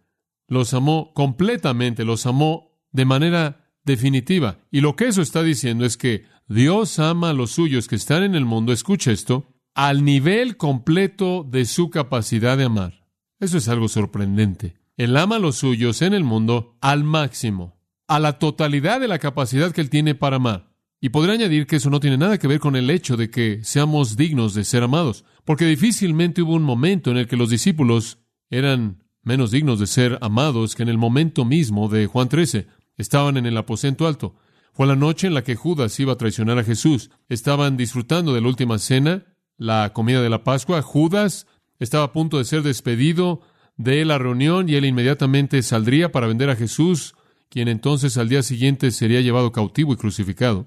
los 0.47 0.75
amó 0.75 1.13
completamente, 1.15 2.05
los 2.05 2.27
amó 2.27 2.79
de 2.93 3.05
manera 3.05 3.73
definitiva. 3.85 4.59
Y 4.71 4.81
lo 4.81 4.97
que 4.97 5.09
eso 5.09 5.23
está 5.23 5.43
diciendo 5.43 5.85
es 5.85 5.97
que 5.97 6.25
Dios 6.47 6.99
ama 6.99 7.31
a 7.31 7.35
los 7.35 7.53
suyos 7.53 7.89
que 7.89 7.97
están 7.97 8.23
en 8.23 8.35
el 8.35 8.45
mundo, 8.45 8.73
escucha 8.73 9.11
esto, 9.11 9.47
al 9.75 10.05
nivel 10.05 10.57
completo 10.57 11.47
de 11.49 11.65
su 11.65 11.91
capacidad 11.91 12.57
de 12.57 12.65
amar. 12.65 13.07
Eso 13.39 13.59
es 13.59 13.69
algo 13.69 13.89
sorprendente. 13.89 14.77
Él 14.97 15.17
ama 15.17 15.37
a 15.37 15.41
los 15.41 15.57
suyos 15.57 16.03
en 16.03 16.15
el 16.15 16.25
mundo 16.25 16.77
al 16.81 17.05
máximo, 17.05 17.78
a 18.09 18.19
la 18.19 18.39
totalidad 18.39 19.01
de 19.01 19.09
la 19.09 19.19
capacidad 19.19 19.71
que 19.73 19.81
Él 19.81 19.91
tiene 19.91 20.15
para 20.15 20.37
amar. 20.37 20.73
Y 21.01 21.11
podría 21.11 21.35
añadir 21.35 21.67
que 21.67 21.77
eso 21.77 21.91
no 21.91 22.01
tiene 22.01 22.19
nada 22.19 22.39
que 22.39 22.49
ver 22.49 22.59
con 22.59 22.75
el 22.75 22.91
hecho 22.91 23.17
de 23.17 23.31
que 23.31 23.61
seamos 23.63 24.17
dignos 24.17 24.55
de 24.55 24.65
ser 24.65 24.83
amados, 24.83 25.25
porque 25.45 25.67
difícilmente 25.67 26.43
hubo 26.43 26.55
un 26.55 26.65
momento 26.65 27.11
en 27.13 27.19
el 27.19 27.29
que 27.29 27.37
los 27.37 27.51
discípulos 27.51 28.19
eran 28.51 29.05
menos 29.23 29.51
dignos 29.51 29.79
de 29.79 29.87
ser 29.87 30.19
amados 30.23 30.75
que 30.75 30.83
en 30.83 30.89
el 30.89 30.99
momento 30.99 31.45
mismo 31.45 31.89
de 31.89 32.07
Juan 32.07 32.29
13. 32.29 32.67
Estaban 32.97 33.37
en 33.37 33.47
el 33.47 33.57
aposento 33.57 34.09
alto. 34.09 34.35
Fue 34.73 34.87
la 34.87 34.97
noche 34.97 35.27
en 35.27 35.35
la 35.35 35.45
que 35.45 35.55
Judas 35.55 35.99
iba 36.01 36.15
a 36.15 36.17
traicionar 36.17 36.59
a 36.59 36.65
Jesús. 36.65 37.11
Estaban 37.29 37.77
disfrutando 37.77 38.35
de 38.35 38.41
la 38.41 38.49
última 38.49 38.79
cena, 38.79 39.25
la 39.57 39.93
comida 39.93 40.23
de 40.23 40.31
la 40.31 40.45
Pascua. 40.45 40.83
Judas 40.83 41.47
estaba 41.79 42.05
a 42.05 42.13
punto 42.13 42.39
de 42.39 42.45
ser 42.45 42.63
despedido 42.63 43.43
de 43.77 44.05
la 44.05 44.19
reunión 44.19 44.69
y 44.69 44.75
él 44.75 44.85
inmediatamente 44.85 45.63
saldría 45.63 46.11
para 46.11 46.27
vender 46.27 46.51
a 46.51 46.57
Jesús, 46.57 47.15
quien 47.49 47.69
entonces 47.69 48.17
al 48.19 48.29
día 48.29 48.43
siguiente 48.43 48.91
sería 48.91 49.21
llevado 49.21 49.53
cautivo 49.53 49.93
y 49.93 49.97
crucificado. 49.97 50.67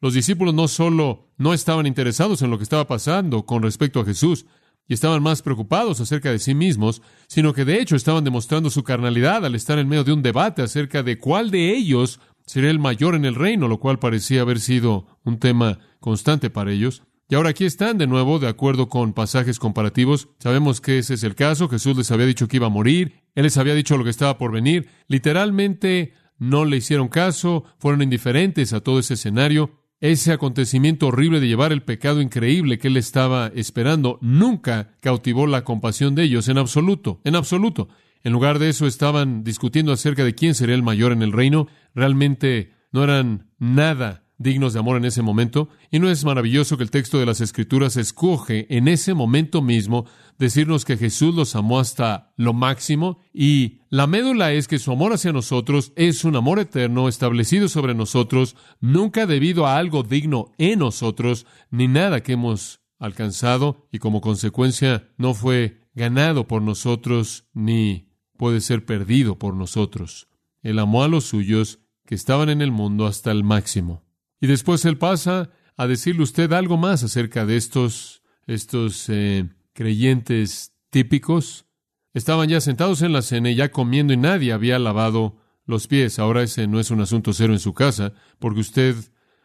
Los 0.00 0.14
discípulos 0.14 0.54
no 0.54 0.68
solo 0.68 1.28
no 1.36 1.52
estaban 1.52 1.86
interesados 1.86 2.42
en 2.42 2.50
lo 2.50 2.58
que 2.58 2.64
estaba 2.64 2.86
pasando 2.86 3.44
con 3.44 3.62
respecto 3.62 4.00
a 4.00 4.04
Jesús, 4.04 4.46
y 4.90 4.94
estaban 4.94 5.22
más 5.22 5.40
preocupados 5.40 6.00
acerca 6.00 6.32
de 6.32 6.40
sí 6.40 6.52
mismos, 6.52 7.00
sino 7.28 7.54
que 7.54 7.64
de 7.64 7.80
hecho 7.80 7.94
estaban 7.94 8.24
demostrando 8.24 8.70
su 8.70 8.82
carnalidad 8.82 9.46
al 9.46 9.54
estar 9.54 9.78
en 9.78 9.88
medio 9.88 10.02
de 10.02 10.12
un 10.12 10.20
debate 10.20 10.62
acerca 10.62 11.04
de 11.04 11.16
cuál 11.16 11.52
de 11.52 11.76
ellos 11.76 12.18
sería 12.44 12.70
el 12.70 12.80
mayor 12.80 13.14
en 13.14 13.24
el 13.24 13.36
reino, 13.36 13.68
lo 13.68 13.78
cual 13.78 14.00
parecía 14.00 14.40
haber 14.40 14.58
sido 14.58 15.06
un 15.22 15.38
tema 15.38 15.78
constante 16.00 16.50
para 16.50 16.72
ellos. 16.72 17.04
Y 17.30 17.36
ahora 17.36 17.50
aquí 17.50 17.64
están 17.64 17.96
de 17.96 18.08
nuevo, 18.08 18.40
de 18.40 18.48
acuerdo 18.48 18.88
con 18.88 19.12
pasajes 19.12 19.60
comparativos. 19.60 20.28
Sabemos 20.40 20.80
que 20.80 20.98
ese 20.98 21.14
es 21.14 21.22
el 21.22 21.36
caso. 21.36 21.68
Jesús 21.68 21.96
les 21.96 22.10
había 22.10 22.26
dicho 22.26 22.48
que 22.48 22.56
iba 22.56 22.66
a 22.66 22.70
morir. 22.70 23.22
Él 23.36 23.44
les 23.44 23.56
había 23.56 23.76
dicho 23.76 23.96
lo 23.96 24.02
que 24.02 24.10
estaba 24.10 24.36
por 24.36 24.50
venir. 24.50 24.88
Literalmente 25.06 26.14
no 26.38 26.64
le 26.64 26.78
hicieron 26.78 27.06
caso, 27.06 27.62
fueron 27.78 28.02
indiferentes 28.02 28.72
a 28.72 28.80
todo 28.80 28.98
ese 28.98 29.14
escenario. 29.14 29.78
Ese 30.00 30.32
acontecimiento 30.32 31.06
horrible 31.06 31.38
de 31.38 31.46
llevar 31.46 31.70
el 31.70 31.84
pecado 31.84 32.20
increíble 32.20 32.78
que 32.78 32.88
él 32.88 32.96
estaba 32.96 33.52
esperando 33.54 34.18
nunca 34.20 34.96
cautivó 35.00 35.46
la 35.46 35.62
compasión 35.62 36.16
de 36.16 36.24
ellos 36.24 36.48
en 36.48 36.58
absoluto, 36.58 37.20
en 37.22 37.36
absoluto. 37.36 37.90
En 38.24 38.32
lugar 38.32 38.58
de 38.58 38.70
eso 38.70 38.88
estaban 38.88 39.44
discutiendo 39.44 39.92
acerca 39.92 40.24
de 40.24 40.34
quién 40.34 40.56
sería 40.56 40.74
el 40.74 40.82
mayor 40.82 41.12
en 41.12 41.22
el 41.22 41.30
reino. 41.30 41.68
Realmente 41.94 42.72
no 42.90 43.04
eran 43.04 43.52
nada 43.60 44.24
dignos 44.40 44.72
de 44.72 44.78
amor 44.78 44.96
en 44.96 45.04
ese 45.04 45.20
momento. 45.20 45.68
Y 45.90 45.98
no 45.98 46.10
es 46.10 46.24
maravilloso 46.24 46.78
que 46.78 46.82
el 46.82 46.90
texto 46.90 47.18
de 47.18 47.26
las 47.26 47.42
Escrituras 47.42 47.98
escoge 47.98 48.66
en 48.74 48.88
ese 48.88 49.12
momento 49.12 49.60
mismo 49.60 50.06
decirnos 50.38 50.86
que 50.86 50.96
Jesús 50.96 51.34
los 51.34 51.54
amó 51.54 51.78
hasta 51.78 52.32
lo 52.36 52.54
máximo 52.54 53.18
y 53.34 53.82
la 53.90 54.06
médula 54.06 54.52
es 54.52 54.66
que 54.66 54.78
su 54.78 54.92
amor 54.92 55.12
hacia 55.12 55.32
nosotros 55.32 55.92
es 55.94 56.24
un 56.24 56.36
amor 56.36 56.58
eterno 56.58 57.06
establecido 57.06 57.68
sobre 57.68 57.94
nosotros, 57.94 58.56
nunca 58.80 59.26
debido 59.26 59.66
a 59.66 59.76
algo 59.76 60.02
digno 60.02 60.52
en 60.56 60.78
nosotros, 60.78 61.46
ni 61.70 61.86
nada 61.86 62.22
que 62.22 62.32
hemos 62.32 62.80
alcanzado 62.98 63.86
y 63.92 63.98
como 63.98 64.22
consecuencia 64.22 65.12
no 65.18 65.34
fue 65.34 65.86
ganado 65.94 66.48
por 66.48 66.62
nosotros 66.62 67.46
ni 67.52 68.08
puede 68.38 68.62
ser 68.62 68.86
perdido 68.86 69.38
por 69.38 69.54
nosotros. 69.54 70.28
Él 70.62 70.78
amó 70.78 71.04
a 71.04 71.08
los 71.08 71.24
suyos 71.24 71.80
que 72.06 72.14
estaban 72.14 72.48
en 72.48 72.62
el 72.62 72.70
mundo 72.70 73.06
hasta 73.06 73.30
el 73.30 73.44
máximo. 73.44 74.09
Y 74.40 74.46
después 74.46 74.84
él 74.84 74.98
pasa 74.98 75.50
a 75.76 75.86
decirle 75.86 76.22
usted 76.22 76.52
algo 76.52 76.76
más 76.76 77.02
acerca 77.02 77.46
de 77.46 77.56
estos, 77.56 78.22
estos 78.46 79.08
eh, 79.08 79.48
creyentes 79.72 80.72
típicos. 80.90 81.66
Estaban 82.12 82.48
ya 82.48 82.60
sentados 82.60 83.02
en 83.02 83.12
la 83.12 83.22
cena 83.22 83.50
y 83.50 83.54
ya 83.54 83.70
comiendo 83.70 84.12
y 84.12 84.16
nadie 84.16 84.52
había 84.52 84.78
lavado 84.78 85.38
los 85.66 85.86
pies. 85.86 86.18
Ahora 86.18 86.42
ese 86.42 86.66
no 86.66 86.80
es 86.80 86.90
un 86.90 87.00
asunto 87.00 87.32
serio 87.32 87.54
en 87.54 87.60
su 87.60 87.74
casa, 87.74 88.12
porque 88.38 88.60
usted 88.60 88.96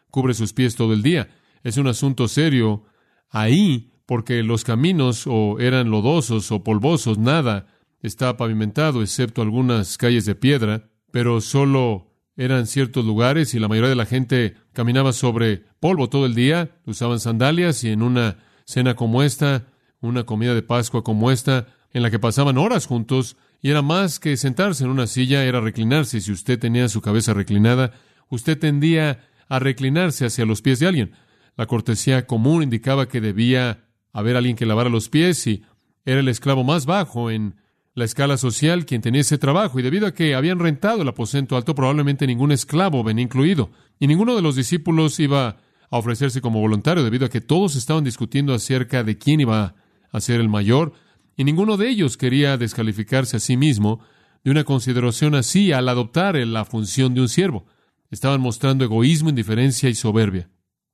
cubre 0.09 0.33
sus 0.33 0.53
pies 0.53 0.75
todo 0.75 0.93
el 0.93 1.03
día. 1.03 1.29
Es 1.63 1.77
un 1.77 1.87
asunto 1.87 2.27
serio 2.27 2.85
ahí, 3.29 3.91
porque 4.05 4.43
los 4.43 4.63
caminos 4.63 5.25
o 5.27 5.59
eran 5.59 5.89
lodosos 5.89 6.51
o 6.51 6.63
polvosos, 6.63 7.17
nada 7.17 7.67
estaba 8.01 8.37
pavimentado, 8.37 9.01
excepto 9.01 9.41
algunas 9.41 9.97
calles 9.97 10.25
de 10.25 10.35
piedra, 10.35 10.89
pero 11.11 11.41
solo 11.41 12.04
eran 12.37 12.67
ciertos 12.67 13.05
lugares 13.05 13.53
y 13.53 13.59
la 13.59 13.67
mayoría 13.67 13.89
de 13.89 13.95
la 13.95 14.05
gente 14.05 14.55
caminaba 14.73 15.13
sobre 15.13 15.63
polvo 15.79 16.09
todo 16.09 16.25
el 16.25 16.35
día, 16.35 16.71
usaban 16.85 17.19
sandalias 17.19 17.83
y 17.83 17.89
en 17.89 18.01
una 18.01 18.37
cena 18.65 18.95
como 18.95 19.23
esta, 19.23 19.67
una 20.01 20.25
comida 20.25 20.53
de 20.53 20.61
Pascua 20.61 21.03
como 21.03 21.31
esta, 21.31 21.67
en 21.93 22.03
la 22.03 22.11
que 22.11 22.19
pasaban 22.19 22.57
horas 22.57 22.87
juntos, 22.87 23.37
y 23.61 23.69
era 23.69 23.81
más 23.81 24.19
que 24.19 24.35
sentarse 24.37 24.83
en 24.83 24.89
una 24.89 25.07
silla, 25.07 25.45
era 25.45 25.61
reclinarse. 25.61 26.19
Si 26.19 26.31
usted 26.31 26.59
tenía 26.59 26.89
su 26.89 27.01
cabeza 27.01 27.33
reclinada, 27.33 27.93
usted 28.29 28.59
tendía 28.59 29.21
a 29.47 29.59
reclinarse 29.59 30.25
hacia 30.25 30.45
los 30.45 30.61
pies 30.61 30.79
de 30.79 30.87
alguien. 30.87 31.13
La 31.55 31.67
cortesía 31.67 32.27
común 32.27 32.63
indicaba 32.63 33.07
que 33.07 33.21
debía 33.21 33.85
haber 34.11 34.35
alguien 34.35 34.55
que 34.55 34.65
lavara 34.65 34.89
los 34.89 35.09
pies 35.09 35.47
y 35.47 35.63
era 36.03 36.19
el 36.19 36.27
esclavo 36.27 36.63
más 36.63 36.85
bajo 36.85 37.31
en 37.31 37.55
la 37.95 38.05
escala 38.05 38.37
social 38.37 38.85
quien 38.85 39.01
tenía 39.01 39.21
ese 39.21 39.37
trabajo, 39.37 39.79
y 39.79 39.83
debido 39.83 40.05
a 40.05 40.13
que 40.13 40.35
habían 40.35 40.59
rentado 40.59 41.01
el 41.01 41.07
aposento 41.07 41.55
alto, 41.55 41.73
probablemente 41.73 42.27
ningún 42.27 42.51
esclavo 42.51 43.03
venía 43.03 43.23
incluido, 43.23 43.71
y 43.99 44.07
ninguno 44.07 44.35
de 44.35 44.41
los 44.41 44.55
discípulos 44.55 45.19
iba 45.19 45.57
a 45.89 45.97
ofrecerse 45.97 46.41
como 46.41 46.59
voluntario, 46.59 47.03
debido 47.03 47.25
a 47.25 47.29
que 47.29 47.41
todos 47.41 47.75
estaban 47.75 48.03
discutiendo 48.03 48.53
acerca 48.53 49.03
de 49.03 49.17
quién 49.17 49.39
iba 49.39 49.75
a 50.11 50.21
ser 50.21 50.41
el 50.41 50.49
mayor, 50.49 50.93
y 51.37 51.45
ninguno 51.45 51.77
de 51.77 51.89
ellos 51.89 52.17
quería 52.17 52.57
descalificarse 52.57 53.37
a 53.37 53.39
sí 53.39 53.57
mismo 53.57 54.01
de 54.43 54.51
una 54.51 54.63
consideración 54.63 55.33
así 55.33 55.71
al 55.71 55.89
adoptar 55.89 56.35
la 56.35 56.65
función 56.65 57.13
de 57.13 57.21
un 57.21 57.29
siervo. 57.29 57.65
Estaban 58.11 58.41
mostrando 58.41 58.85
egoísmo, 58.85 59.29
indiferencia 59.29 59.89
y 59.89 59.95
soberbia. 59.95 60.49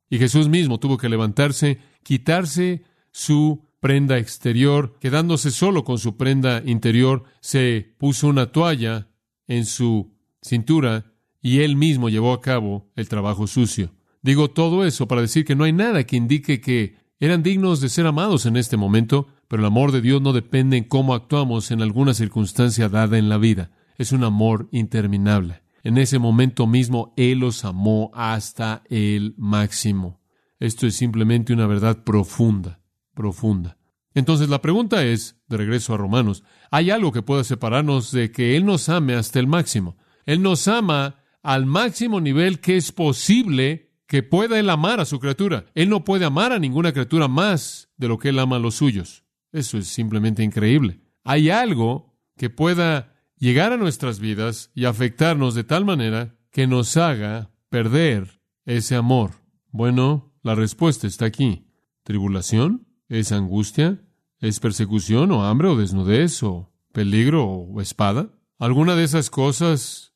Y 0.09 0.17
Jesús 0.17 0.47
mismo 0.49 0.79
tuvo 0.79 0.97
que 0.97 1.09
levantarse, 1.09 1.79
quitarse 2.03 2.83
su 3.11 3.67
prenda 3.81 4.17
exterior, 4.19 4.97
quedándose 4.99 5.51
solo 5.51 5.83
con 5.83 5.97
su 5.97 6.15
prenda 6.15 6.61
interior, 6.65 7.23
se 7.41 7.95
puso 7.97 8.27
una 8.27 8.51
toalla 8.51 9.09
en 9.47 9.65
su 9.65 10.13
cintura 10.41 11.13
y 11.41 11.61
él 11.61 11.75
mismo 11.75 12.07
llevó 12.07 12.31
a 12.31 12.41
cabo 12.41 12.91
el 12.95 13.09
trabajo 13.09 13.47
sucio. 13.47 13.91
Digo 14.21 14.51
todo 14.51 14.85
eso 14.85 15.07
para 15.07 15.21
decir 15.21 15.43
que 15.43 15.55
no 15.55 15.63
hay 15.63 15.73
nada 15.73 16.05
que 16.05 16.15
indique 16.15 16.61
que 16.61 16.95
eran 17.19 17.43
dignos 17.43 17.81
de 17.81 17.89
ser 17.89 18.05
amados 18.05 18.45
en 18.45 18.55
este 18.55 18.77
momento, 18.77 19.27
pero 19.47 19.61
el 19.61 19.67
amor 19.67 19.91
de 19.91 20.01
Dios 20.01 20.21
no 20.21 20.31
depende 20.31 20.77
en 20.77 20.83
cómo 20.83 21.15
actuamos 21.15 21.71
en 21.71 21.81
alguna 21.81 22.13
circunstancia 22.13 22.87
dada 22.87 23.17
en 23.17 23.29
la 23.29 23.37
vida. 23.37 23.71
Es 23.97 24.11
un 24.11 24.23
amor 24.23 24.69
interminable. 24.71 25.61
En 25.83 25.97
ese 25.97 26.19
momento 26.19 26.67
mismo 26.67 27.13
Él 27.17 27.39
los 27.39 27.65
amó 27.65 28.11
hasta 28.13 28.83
el 28.89 29.33
máximo. 29.37 30.21
Esto 30.59 30.85
es 30.85 30.95
simplemente 30.95 31.53
una 31.53 31.65
verdad 31.65 32.03
profunda, 32.03 32.80
profunda. 33.13 33.77
Entonces 34.13 34.49
la 34.49 34.61
pregunta 34.61 35.03
es, 35.03 35.37
de 35.47 35.57
regreso 35.57 35.93
a 35.93 35.97
Romanos, 35.97 36.43
¿hay 36.69 36.89
algo 36.89 37.11
que 37.11 37.21
pueda 37.21 37.43
separarnos 37.43 38.11
de 38.11 38.31
que 38.31 38.57
Él 38.57 38.65
nos 38.65 38.89
ame 38.89 39.15
hasta 39.15 39.39
el 39.39 39.47
máximo? 39.47 39.97
Él 40.25 40.41
nos 40.41 40.67
ama 40.67 41.23
al 41.41 41.65
máximo 41.65 42.19
nivel 42.19 42.59
que 42.59 42.77
es 42.77 42.91
posible 42.91 43.91
que 44.07 44.23
pueda 44.23 44.59
Él 44.59 44.69
amar 44.69 44.99
a 44.99 45.05
su 45.05 45.19
criatura. 45.19 45.65
Él 45.73 45.89
no 45.89 46.03
puede 46.03 46.25
amar 46.25 46.51
a 46.51 46.59
ninguna 46.59 46.91
criatura 46.91 47.27
más 47.27 47.89
de 47.97 48.09
lo 48.09 48.17
que 48.17 48.29
Él 48.29 48.39
ama 48.39 48.57
a 48.57 48.59
los 48.59 48.75
suyos. 48.75 49.23
Eso 49.51 49.77
es 49.77 49.87
simplemente 49.87 50.43
increíble. 50.43 50.99
Hay 51.23 51.49
algo 51.49 52.17
que 52.35 52.49
pueda 52.49 53.13
llegar 53.37 53.71
a 53.71 53.77
nuestras 53.77 54.19
vidas 54.19 54.71
y 54.73 54.85
afectarnos 54.85 55.55
de 55.55 55.63
tal 55.63 55.85
manera 55.85 56.35
que 56.51 56.67
nos 56.67 56.97
haga 56.97 57.51
perder 57.69 58.41
ese 58.65 58.95
amor. 58.95 59.31
Bueno, 59.69 60.33
la 60.43 60.55
respuesta 60.55 61.07
está 61.07 61.25
aquí. 61.25 61.67
¿Tribulación? 62.03 62.90
¿Es 63.11 63.33
angustia? 63.33 63.99
¿Es 64.39 64.61
persecución 64.61 65.33
o 65.33 65.43
hambre 65.43 65.67
o 65.67 65.75
desnudez 65.75 66.41
o 66.43 66.71
peligro 66.93 67.43
o 67.45 67.81
espada? 67.81 68.29
¿Alguna 68.57 68.95
de 68.95 69.03
esas 69.03 69.29
cosas 69.29 70.13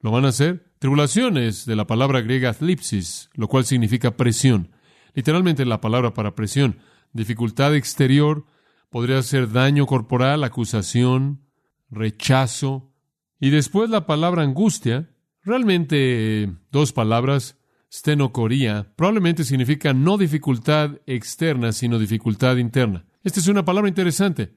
lo 0.00 0.10
van 0.10 0.26
a 0.26 0.28
hacer? 0.28 0.70
Tribulación 0.78 1.38
es 1.38 1.64
de 1.64 1.76
la 1.76 1.86
palabra 1.86 2.20
griega 2.20 2.52
thlipsis, 2.52 3.30
lo 3.32 3.48
cual 3.48 3.64
significa 3.64 4.18
presión. 4.18 4.70
Literalmente 5.14 5.64
la 5.64 5.80
palabra 5.80 6.12
para 6.12 6.34
presión. 6.34 6.76
Dificultad 7.14 7.74
exterior 7.74 8.44
podría 8.90 9.22
ser 9.22 9.50
daño 9.50 9.86
corporal, 9.86 10.44
acusación, 10.44 11.40
rechazo. 11.88 12.92
Y 13.40 13.48
después 13.48 13.88
la 13.88 14.04
palabra 14.04 14.42
angustia, 14.42 15.08
realmente 15.42 16.54
dos 16.70 16.92
palabras, 16.92 17.56
stenocoría, 17.96 18.92
probablemente 18.94 19.42
significa 19.42 19.94
no 19.94 20.18
dificultad 20.18 20.98
externa, 21.06 21.72
sino 21.72 21.98
dificultad 21.98 22.58
interna. 22.58 23.06
Esta 23.24 23.40
es 23.40 23.48
una 23.48 23.64
palabra 23.64 23.88
interesante. 23.88 24.54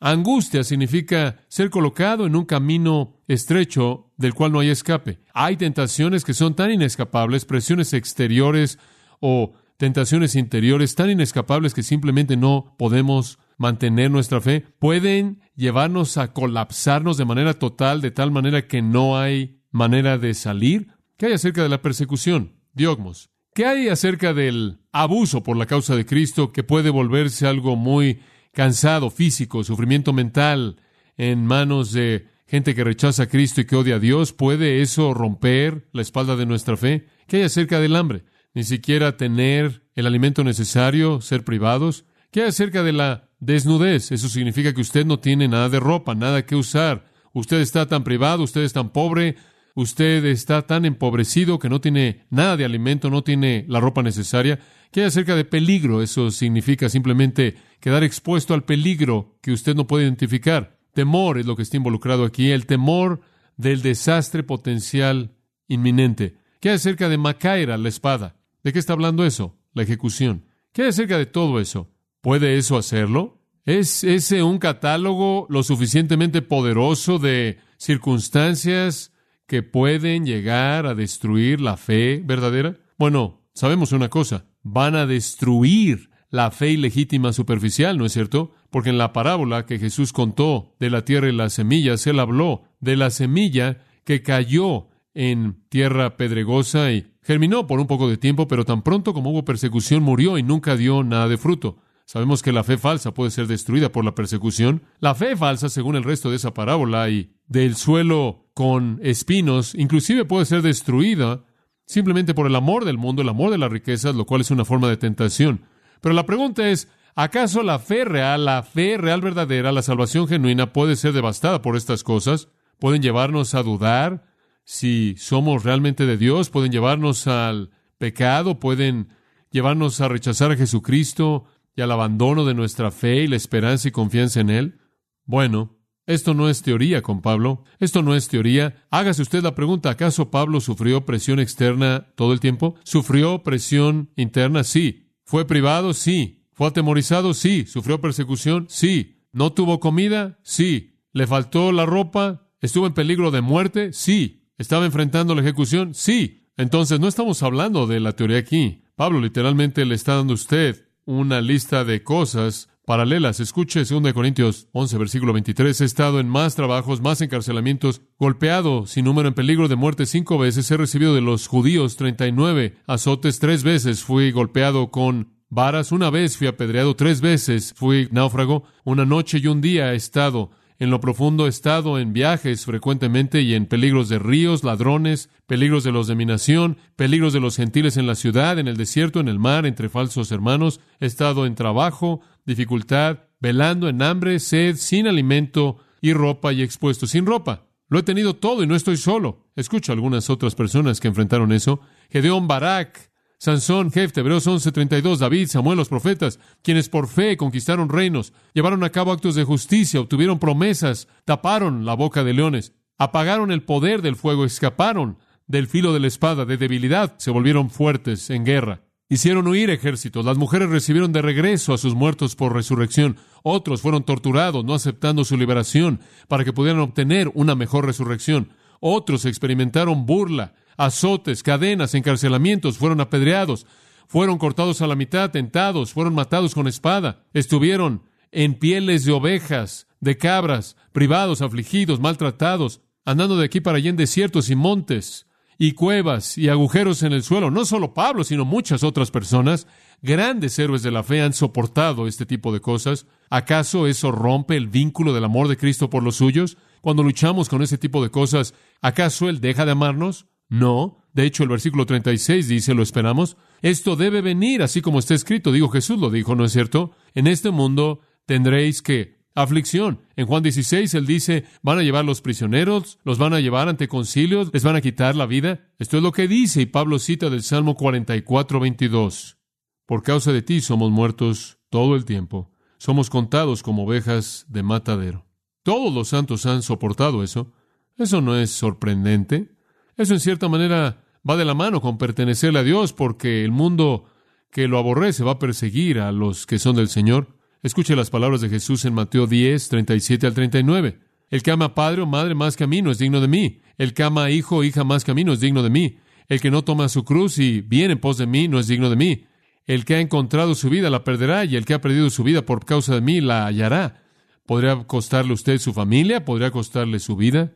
Angustia 0.00 0.64
significa 0.64 1.40
ser 1.48 1.70
colocado 1.70 2.26
en 2.26 2.36
un 2.36 2.44
camino 2.44 3.22
estrecho 3.26 4.12
del 4.18 4.34
cual 4.34 4.52
no 4.52 4.60
hay 4.60 4.68
escape. 4.68 5.20
Hay 5.32 5.56
tentaciones 5.56 6.24
que 6.24 6.34
son 6.34 6.54
tan 6.54 6.70
inescapables, 6.70 7.46
presiones 7.46 7.94
exteriores 7.94 8.78
o 9.18 9.54
tentaciones 9.78 10.36
interiores 10.36 10.94
tan 10.94 11.08
inescapables 11.08 11.72
que 11.72 11.82
simplemente 11.82 12.36
no 12.36 12.74
podemos 12.76 13.38
mantener 13.56 14.10
nuestra 14.10 14.42
fe, 14.42 14.66
pueden 14.78 15.40
llevarnos 15.56 16.18
a 16.18 16.34
colapsarnos 16.34 17.16
de 17.16 17.24
manera 17.24 17.54
total, 17.54 18.02
de 18.02 18.10
tal 18.10 18.30
manera 18.30 18.66
que 18.66 18.82
no 18.82 19.16
hay 19.16 19.62
manera 19.70 20.18
de 20.18 20.34
salir. 20.34 20.88
¿Qué 21.16 21.26
hay 21.26 21.32
acerca 21.32 21.62
de 21.62 21.68
la 21.70 21.80
persecución? 21.80 22.63
Diogmos. 22.74 23.30
¿Qué 23.54 23.66
hay 23.66 23.88
acerca 23.88 24.34
del 24.34 24.80
abuso 24.92 25.42
por 25.42 25.56
la 25.56 25.66
causa 25.66 25.94
de 25.96 26.04
Cristo 26.04 26.52
que 26.52 26.64
puede 26.64 26.90
volverse 26.90 27.46
algo 27.46 27.76
muy 27.76 28.20
cansado, 28.52 29.10
físico, 29.10 29.64
sufrimiento 29.64 30.12
mental 30.12 30.76
en 31.16 31.46
manos 31.46 31.92
de 31.92 32.26
gente 32.46 32.74
que 32.74 32.84
rechaza 32.84 33.24
a 33.24 33.28
Cristo 33.28 33.60
y 33.60 33.64
que 33.64 33.76
odia 33.76 33.96
a 33.96 34.00
Dios? 34.00 34.32
¿Puede 34.32 34.82
eso 34.82 35.14
romper 35.14 35.88
la 35.92 36.02
espalda 36.02 36.36
de 36.36 36.46
nuestra 36.46 36.76
fe? 36.76 37.06
¿Qué 37.26 37.38
hay 37.38 37.42
acerca 37.44 37.80
del 37.80 37.96
hambre? 37.96 38.24
Ni 38.54 38.64
siquiera 38.64 39.16
tener 39.16 39.82
el 39.94 40.06
alimento 40.06 40.42
necesario, 40.44 41.20
ser 41.20 41.44
privados. 41.44 42.04
¿Qué 42.30 42.42
hay 42.42 42.48
acerca 42.48 42.82
de 42.82 42.92
la 42.92 43.28
desnudez. 43.44 44.12
Eso 44.12 44.28
significa 44.28 44.72
que 44.72 44.80
usted 44.80 45.04
no 45.04 45.18
tiene 45.18 45.48
nada 45.48 45.68
de 45.68 45.80
ropa, 45.80 46.14
nada 46.14 46.46
que 46.46 46.56
usar. 46.56 47.04
Usted 47.32 47.60
está 47.60 47.86
tan 47.86 48.04
privado, 48.04 48.42
usted 48.42 48.62
es 48.62 48.72
tan 48.72 48.90
pobre, 48.90 49.36
usted 49.74 50.24
está 50.24 50.62
tan 50.62 50.84
empobrecido 50.84 51.58
que 51.58 51.68
no 51.68 51.80
tiene 51.80 52.24
nada 52.30 52.56
de 52.56 52.64
alimento, 52.64 53.10
no 53.10 53.22
tiene 53.22 53.64
la 53.68 53.80
ropa 53.80 54.02
necesaria. 54.02 54.60
¿Qué 54.90 55.00
hay 55.00 55.06
acerca 55.06 55.34
de 55.34 55.44
peligro? 55.44 56.02
Eso 56.02 56.30
significa 56.30 56.88
simplemente 56.88 57.56
quedar 57.80 58.04
expuesto 58.04 58.54
al 58.54 58.64
peligro 58.64 59.36
que 59.42 59.52
usted 59.52 59.74
no 59.74 59.86
puede 59.86 60.04
identificar. 60.04 60.78
Temor 60.94 61.38
es 61.38 61.46
lo 61.46 61.56
que 61.56 61.62
está 61.62 61.76
involucrado 61.76 62.24
aquí, 62.24 62.50
el 62.50 62.66
temor 62.66 63.20
del 63.56 63.82
desastre 63.82 64.44
potencial 64.44 65.34
inminente. 65.66 66.36
¿Qué 66.60 66.70
hay 66.70 66.76
acerca 66.76 67.08
de 67.08 67.18
Macaira, 67.18 67.76
la 67.76 67.88
espada? 67.88 68.36
¿De 68.62 68.72
qué 68.72 68.78
está 68.78 68.92
hablando 68.92 69.24
eso? 69.24 69.58
La 69.72 69.82
ejecución. 69.82 70.44
¿Qué 70.72 70.82
hay 70.82 70.88
acerca 70.88 71.18
de 71.18 71.26
todo 71.26 71.60
eso? 71.60 71.90
¿Puede 72.20 72.56
eso 72.56 72.78
hacerlo? 72.78 73.42
¿Es 73.64 74.04
ese 74.04 74.42
un 74.42 74.58
catálogo 74.58 75.46
lo 75.50 75.62
suficientemente 75.62 76.42
poderoso 76.42 77.18
de 77.18 77.58
circunstancias 77.76 79.12
que 79.46 79.62
pueden 79.62 80.26
llegar 80.26 80.86
a 80.86 80.94
destruir 80.94 81.60
la 81.60 81.76
fe 81.76 82.22
verdadera? 82.24 82.76
Bueno, 82.98 83.42
sabemos 83.52 83.92
una 83.92 84.08
cosa, 84.08 84.46
van 84.62 84.96
a 84.96 85.06
destruir 85.06 86.10
la 86.30 86.50
fe 86.50 86.70
ilegítima 86.70 87.32
superficial, 87.32 87.96
¿no 87.96 88.06
es 88.06 88.12
cierto? 88.12 88.52
Porque 88.70 88.90
en 88.90 88.98
la 88.98 89.12
parábola 89.12 89.66
que 89.66 89.78
Jesús 89.78 90.12
contó 90.12 90.74
de 90.80 90.90
la 90.90 91.04
tierra 91.04 91.28
y 91.28 91.32
las 91.32 91.52
semillas, 91.52 92.06
él 92.06 92.18
habló 92.18 92.64
de 92.80 92.96
la 92.96 93.10
semilla 93.10 93.84
que 94.04 94.22
cayó 94.22 94.88
en 95.14 95.62
tierra 95.68 96.16
pedregosa 96.16 96.90
y 96.90 97.12
germinó 97.22 97.66
por 97.66 97.78
un 97.78 97.86
poco 97.86 98.08
de 98.08 98.16
tiempo, 98.16 98.48
pero 98.48 98.64
tan 98.64 98.82
pronto 98.82 99.14
como 99.14 99.30
hubo 99.30 99.44
persecución 99.44 100.02
murió 100.02 100.36
y 100.36 100.42
nunca 100.42 100.76
dio 100.76 101.04
nada 101.04 101.28
de 101.28 101.38
fruto. 101.38 101.78
Sabemos 102.06 102.42
que 102.42 102.52
la 102.52 102.64
fe 102.64 102.76
falsa 102.76 103.14
puede 103.14 103.30
ser 103.30 103.46
destruida 103.46 103.90
por 103.90 104.04
la 104.04 104.14
persecución. 104.14 104.82
La 105.00 105.14
fe 105.14 105.36
falsa, 105.36 105.68
según 105.68 105.96
el 105.96 106.04
resto 106.04 106.30
de 106.30 106.36
esa 106.36 106.52
parábola, 106.52 107.08
y 107.08 107.32
del 107.46 107.76
suelo 107.76 108.50
con 108.54 109.00
espinos, 109.02 109.74
inclusive 109.74 110.24
puede 110.24 110.44
ser 110.44 110.62
destruida 110.62 111.44
simplemente 111.86 112.34
por 112.34 112.46
el 112.46 112.56
amor 112.56 112.84
del 112.84 112.98
mundo, 112.98 113.22
el 113.22 113.28
amor 113.28 113.50
de 113.50 113.58
las 113.58 113.70
riquezas, 113.70 114.14
lo 114.14 114.26
cual 114.26 114.42
es 114.42 114.50
una 114.50 114.64
forma 114.64 114.88
de 114.88 114.96
tentación. 114.96 115.66
Pero 116.00 116.14
la 116.14 116.26
pregunta 116.26 116.68
es, 116.68 116.88
¿acaso 117.14 117.62
la 117.62 117.78
fe 117.78 118.04
real, 118.04 118.44
la 118.44 118.62
fe 118.62 118.96
real 118.98 119.20
verdadera, 119.20 119.72
la 119.72 119.82
salvación 119.82 120.28
genuina 120.28 120.72
puede 120.72 120.96
ser 120.96 121.12
devastada 121.12 121.62
por 121.62 121.76
estas 121.76 122.04
cosas? 122.04 122.48
¿Pueden 122.78 123.02
llevarnos 123.02 123.54
a 123.54 123.62
dudar 123.62 124.24
si 124.64 125.14
somos 125.18 125.64
realmente 125.64 126.06
de 126.06 126.16
Dios? 126.16 126.50
¿Pueden 126.50 126.72
llevarnos 126.72 127.26
al 127.26 127.70
pecado? 127.98 128.60
¿Pueden 128.60 129.08
llevarnos 129.50 130.00
a 130.00 130.08
rechazar 130.08 130.52
a 130.52 130.56
Jesucristo? 130.56 131.44
Y 131.76 131.82
al 131.82 131.92
abandono 131.92 132.44
de 132.44 132.54
nuestra 132.54 132.90
fe 132.90 133.24
y 133.24 133.26
la 133.26 133.36
esperanza 133.36 133.88
y 133.88 133.92
confianza 133.92 134.40
en 134.40 134.50
Él? 134.50 134.78
Bueno, 135.24 135.78
esto 136.06 136.34
no 136.34 136.50
es 136.50 136.62
teoría 136.62 137.00
con 137.00 137.22
Pablo, 137.22 137.64
esto 137.78 138.02
no 138.02 138.14
es 138.14 138.28
teoría. 138.28 138.86
Hágase 138.90 139.22
usted 139.22 139.42
la 139.42 139.54
pregunta, 139.54 139.90
¿acaso 139.90 140.30
Pablo 140.30 140.60
sufrió 140.60 141.06
presión 141.06 141.40
externa 141.40 142.08
todo 142.14 142.32
el 142.34 142.40
tiempo? 142.40 142.74
¿Sufrió 142.84 143.42
presión 143.42 144.10
interna? 144.16 144.64
Sí. 144.64 145.12
¿Fue 145.24 145.46
privado? 145.46 145.94
Sí. 145.94 146.46
¿Fue 146.52 146.66
atemorizado? 146.66 147.32
Sí. 147.32 147.64
¿Sufrió 147.66 148.00
persecución? 148.00 148.66
Sí. 148.68 149.22
¿No 149.32 149.52
tuvo 149.52 149.80
comida? 149.80 150.38
Sí. 150.42 151.00
¿Le 151.12 151.26
faltó 151.26 151.72
la 151.72 151.86
ropa? 151.86 152.50
¿Estuvo 152.60 152.86
en 152.86 152.92
peligro 152.92 153.30
de 153.30 153.40
muerte? 153.40 153.92
Sí. 153.94 154.50
¿Estaba 154.58 154.84
enfrentando 154.84 155.34
la 155.34 155.40
ejecución? 155.40 155.94
Sí. 155.94 156.50
Entonces 156.56 157.00
no 157.00 157.08
estamos 157.08 157.42
hablando 157.42 157.86
de 157.86 158.00
la 158.00 158.12
teoría 158.12 158.38
aquí. 158.38 158.84
Pablo 158.94 159.20
literalmente 159.20 159.84
le 159.86 159.94
está 159.94 160.16
dando 160.16 160.34
a 160.34 160.36
usted 160.36 160.83
una 161.06 161.40
lista 161.40 161.84
de 161.84 162.02
cosas 162.02 162.68
paralelas. 162.84 163.40
Escuche 163.40 163.84
2 163.84 164.12
Corintios 164.12 164.68
11, 164.72 164.98
versículo 164.98 165.32
23. 165.32 165.80
He 165.80 165.84
estado 165.84 166.20
en 166.20 166.28
más 166.28 166.54
trabajos, 166.54 167.00
más 167.00 167.20
encarcelamientos, 167.20 168.02
golpeado 168.18 168.86
sin 168.86 169.04
número 169.04 169.28
en 169.28 169.34
peligro 169.34 169.68
de 169.68 169.76
muerte 169.76 170.06
cinco 170.06 170.38
veces. 170.38 170.70
He 170.70 170.76
recibido 170.76 171.14
de 171.14 171.20
los 171.20 171.46
judíos 171.46 171.96
39 171.96 172.76
azotes 172.86 173.38
tres 173.38 173.62
veces. 173.62 174.02
Fui 174.02 174.30
golpeado 174.32 174.90
con 174.90 175.34
varas. 175.48 175.92
Una 175.92 176.10
vez 176.10 176.36
fui 176.36 176.46
apedreado 176.46 176.94
tres 176.96 177.20
veces. 177.20 177.72
Fui 177.76 178.08
náufrago. 178.10 178.64
Una 178.84 179.04
noche 179.04 179.38
y 179.38 179.46
un 179.46 179.60
día 179.60 179.92
he 179.92 179.96
estado 179.96 180.50
en 180.78 180.90
lo 180.90 181.00
profundo 181.00 181.46
he 181.46 181.48
estado 181.48 181.98
en 181.98 182.12
viajes 182.12 182.64
frecuentemente 182.64 183.42
y 183.42 183.54
en 183.54 183.66
peligros 183.66 184.08
de 184.08 184.18
ríos, 184.18 184.64
ladrones, 184.64 185.30
peligros 185.46 185.84
de 185.84 185.92
los 185.92 186.06
de 186.06 186.16
mi 186.16 186.26
nación, 186.26 186.78
peligros 186.96 187.32
de 187.32 187.40
los 187.40 187.56
gentiles 187.56 187.96
en 187.96 188.06
la 188.06 188.16
ciudad, 188.16 188.58
en 188.58 188.66
el 188.66 188.76
desierto, 188.76 189.20
en 189.20 189.28
el 189.28 189.38
mar, 189.38 189.66
entre 189.66 189.88
falsos 189.88 190.32
hermanos. 190.32 190.80
He 191.00 191.06
estado 191.06 191.46
en 191.46 191.54
trabajo, 191.54 192.20
dificultad, 192.44 193.20
velando 193.40 193.88
en 193.88 194.02
hambre, 194.02 194.40
sed, 194.40 194.76
sin 194.76 195.06
alimento 195.06 195.78
y 196.00 196.12
ropa 196.12 196.52
y 196.52 196.62
expuesto 196.62 197.06
sin 197.06 197.24
ropa. 197.24 197.66
Lo 197.88 197.98
he 197.98 198.02
tenido 198.02 198.34
todo 198.34 198.62
y 198.62 198.66
no 198.66 198.74
estoy 198.74 198.96
solo. 198.96 199.46
Escucho 199.54 199.92
a 199.92 199.94
algunas 199.94 200.28
otras 200.28 200.54
personas 200.54 200.98
que 200.98 201.08
enfrentaron 201.08 201.52
eso. 201.52 201.80
Gedeón 202.10 202.48
Barak 202.48 203.10
Sansón, 203.38 203.90
Jefte, 203.90 204.20
Hebreos 204.20 204.46
11:32, 204.46 205.18
David, 205.18 205.48
Samuel, 205.48 205.76
los 205.76 205.88
profetas, 205.88 206.38
quienes 206.62 206.88
por 206.88 207.08
fe 207.08 207.36
conquistaron 207.36 207.88
reinos, 207.88 208.32
llevaron 208.54 208.84
a 208.84 208.90
cabo 208.90 209.12
actos 209.12 209.34
de 209.34 209.44
justicia, 209.44 210.00
obtuvieron 210.00 210.38
promesas, 210.38 211.08
taparon 211.24 211.84
la 211.84 211.94
boca 211.94 212.24
de 212.24 212.32
leones, 212.32 212.72
apagaron 212.96 213.52
el 213.52 213.62
poder 213.62 214.02
del 214.02 214.16
fuego, 214.16 214.44
escaparon 214.44 215.18
del 215.46 215.66
filo 215.66 215.92
de 215.92 216.00
la 216.00 216.06
espada, 216.06 216.44
de 216.44 216.56
debilidad, 216.56 217.16
se 217.18 217.30
volvieron 217.30 217.70
fuertes 217.70 218.30
en 218.30 218.44
guerra. 218.44 218.82
Hicieron 219.10 219.46
huir 219.46 219.68
ejércitos, 219.68 220.24
las 220.24 220.38
mujeres 220.38 220.70
recibieron 220.70 221.12
de 221.12 221.20
regreso 221.20 221.74
a 221.74 221.78
sus 221.78 221.94
muertos 221.94 222.36
por 222.36 222.54
resurrección, 222.54 223.18
otros 223.42 223.82
fueron 223.82 224.04
torturados, 224.04 224.64
no 224.64 224.72
aceptando 224.72 225.24
su 225.24 225.36
liberación, 225.36 226.00
para 226.26 226.44
que 226.44 226.54
pudieran 226.54 226.80
obtener 226.80 227.30
una 227.34 227.54
mejor 227.54 227.84
resurrección, 227.84 228.48
otros 228.80 229.26
experimentaron 229.26 230.06
burla, 230.06 230.54
azotes, 230.76 231.42
cadenas, 231.42 231.94
encarcelamientos, 231.94 232.78
fueron 232.78 233.00
apedreados, 233.00 233.66
fueron 234.06 234.38
cortados 234.38 234.82
a 234.82 234.86
la 234.86 234.96
mitad, 234.96 235.30
tentados, 235.30 235.92
fueron 235.92 236.14
matados 236.14 236.54
con 236.54 236.68
espada, 236.68 237.24
estuvieron 237.32 238.02
en 238.32 238.54
pieles 238.54 239.04
de 239.04 239.12
ovejas, 239.12 239.86
de 240.00 240.18
cabras, 240.18 240.76
privados, 240.92 241.40
afligidos, 241.40 242.00
maltratados, 242.00 242.80
andando 243.04 243.36
de 243.36 243.46
aquí 243.46 243.60
para 243.60 243.78
allá 243.78 243.90
en 243.90 243.96
desiertos 243.96 244.50
y 244.50 244.56
montes, 244.56 245.26
y 245.58 245.72
cuevas 245.72 246.36
y 246.36 246.48
agujeros 246.48 247.02
en 247.02 247.12
el 247.12 247.22
suelo. 247.22 247.50
No 247.50 247.64
solo 247.64 247.94
Pablo, 247.94 248.24
sino 248.24 248.44
muchas 248.44 248.82
otras 248.82 249.10
personas, 249.10 249.66
grandes 250.02 250.58
héroes 250.58 250.82
de 250.82 250.90
la 250.90 251.02
fe, 251.02 251.22
han 251.22 251.32
soportado 251.32 252.06
este 252.06 252.26
tipo 252.26 252.52
de 252.52 252.60
cosas. 252.60 253.06
¿Acaso 253.30 253.86
eso 253.86 254.12
rompe 254.12 254.56
el 254.56 254.68
vínculo 254.68 255.12
del 255.12 255.24
amor 255.24 255.48
de 255.48 255.56
Cristo 255.56 255.90
por 255.90 256.02
los 256.02 256.16
suyos? 256.16 256.56
Cuando 256.80 257.02
luchamos 257.02 257.48
con 257.48 257.62
ese 257.62 257.78
tipo 257.78 258.02
de 258.02 258.10
cosas, 258.10 258.54
¿acaso 258.80 259.28
Él 259.28 259.40
deja 259.40 259.64
de 259.64 259.72
amarnos? 259.72 260.26
No. 260.48 261.04
De 261.12 261.24
hecho, 261.24 261.42
el 261.42 261.48
versículo 261.48 261.86
36 261.86 262.48
dice, 262.48 262.74
lo 262.74 262.82
esperamos. 262.82 263.36
Esto 263.62 263.96
debe 263.96 264.20
venir, 264.20 264.62
así 264.62 264.82
como 264.82 264.98
está 264.98 265.14
escrito. 265.14 265.52
Digo, 265.52 265.68
Jesús 265.68 265.98
lo 265.98 266.10
dijo, 266.10 266.34
¿no 266.34 266.44
es 266.44 266.52
cierto? 266.52 266.92
En 267.14 267.26
este 267.26 267.50
mundo 267.50 268.00
tendréis 268.26 268.82
que 268.82 269.24
aflicción. 269.34 270.00
En 270.16 270.26
Juan 270.26 270.42
16 270.42 270.94
él 270.94 271.06
dice, 271.06 271.44
van 271.62 271.78
a 271.78 271.82
llevar 271.82 272.04
los 272.04 272.20
prisioneros, 272.20 272.98
los 273.04 273.18
van 273.18 273.34
a 273.34 273.40
llevar 273.40 273.68
ante 273.68 273.88
concilios, 273.88 274.50
les 274.52 274.62
van 274.64 274.76
a 274.76 274.80
quitar 274.80 275.16
la 275.16 275.26
vida. 275.26 275.68
Esto 275.78 275.96
es 275.96 276.02
lo 276.02 276.12
que 276.12 276.28
dice 276.28 276.62
y 276.62 276.66
Pablo 276.66 276.98
cita 276.98 277.30
del 277.30 277.42
Salmo 277.42 277.74
44, 277.74 278.60
22. 278.60 279.38
Por 279.86 280.02
causa 280.02 280.32
de 280.32 280.42
ti 280.42 280.60
somos 280.60 280.90
muertos 280.90 281.58
todo 281.68 281.96
el 281.96 282.04
tiempo. 282.04 282.52
Somos 282.78 283.10
contados 283.10 283.62
como 283.62 283.84
ovejas 283.84 284.46
de 284.48 284.62
matadero. 284.62 285.26
Todos 285.62 285.92
los 285.92 286.08
santos 286.08 286.46
han 286.46 286.62
soportado 286.62 287.22
eso. 287.22 287.52
Eso 287.96 288.20
no 288.20 288.36
es 288.36 288.50
sorprendente. 288.50 289.53
Eso 289.96 290.14
en 290.14 290.20
cierta 290.20 290.48
manera 290.48 291.04
va 291.28 291.36
de 291.36 291.44
la 291.44 291.54
mano 291.54 291.80
con 291.80 291.98
pertenecerle 291.98 292.58
a 292.58 292.64
Dios, 292.64 292.92
porque 292.92 293.44
el 293.44 293.50
mundo 293.50 294.04
que 294.50 294.68
lo 294.68 294.78
aborrece 294.78 295.24
va 295.24 295.32
a 295.32 295.38
perseguir 295.38 295.98
a 296.00 296.12
los 296.12 296.46
que 296.46 296.58
son 296.58 296.76
del 296.76 296.88
Señor. 296.88 297.36
Escuche 297.62 297.96
las 297.96 298.10
palabras 298.10 298.40
de 298.40 298.48
Jesús 298.48 298.84
en 298.84 298.94
Mateo 298.94 299.26
10, 299.26 299.68
37 299.68 300.26
al 300.26 300.34
39. 300.34 301.00
El 301.30 301.42
que 301.42 301.50
ama 301.50 301.74
padre 301.74 302.02
o 302.02 302.06
madre 302.06 302.34
más 302.34 302.56
que 302.56 302.64
a 302.64 302.66
mí 302.66 302.82
no 302.82 302.90
es 302.90 302.98
digno 302.98 303.20
de 303.20 303.28
mí. 303.28 303.60
El 303.78 303.94
que 303.94 304.02
ama 304.02 304.30
hijo 304.30 304.58
o 304.58 304.64
hija 304.64 304.84
más 304.84 305.02
que 305.02 305.10
a 305.10 305.14
mí 305.14 305.24
no 305.24 305.32
es 305.32 305.40
digno 305.40 305.62
de 305.62 305.70
mí. 305.70 305.98
El 306.28 306.40
que 306.40 306.50
no 306.50 306.62
toma 306.62 306.88
su 306.88 307.04
cruz 307.04 307.38
y 307.38 307.60
viene 307.62 307.94
en 307.94 308.00
pos 308.00 308.18
de 308.18 308.26
mí 308.26 308.48
no 308.48 308.58
es 308.58 308.68
digno 308.68 308.90
de 308.90 308.96
mí. 308.96 309.26
El 309.66 309.84
que 309.84 309.96
ha 309.96 310.00
encontrado 310.00 310.54
su 310.54 310.68
vida 310.68 310.90
la 310.90 311.04
perderá 311.04 311.44
y 311.44 311.56
el 311.56 311.64
que 311.64 311.74
ha 311.74 311.80
perdido 311.80 312.10
su 312.10 312.22
vida 312.22 312.44
por 312.44 312.64
causa 312.64 312.94
de 312.94 313.00
mí 313.00 313.20
la 313.20 313.46
hallará. 313.46 314.02
¿Podría 314.46 314.84
costarle 314.84 315.32
usted 315.32 315.58
su 315.58 315.72
familia? 315.72 316.24
¿Podría 316.24 316.50
costarle 316.50 316.98
su 316.98 317.16
vida? 317.16 317.52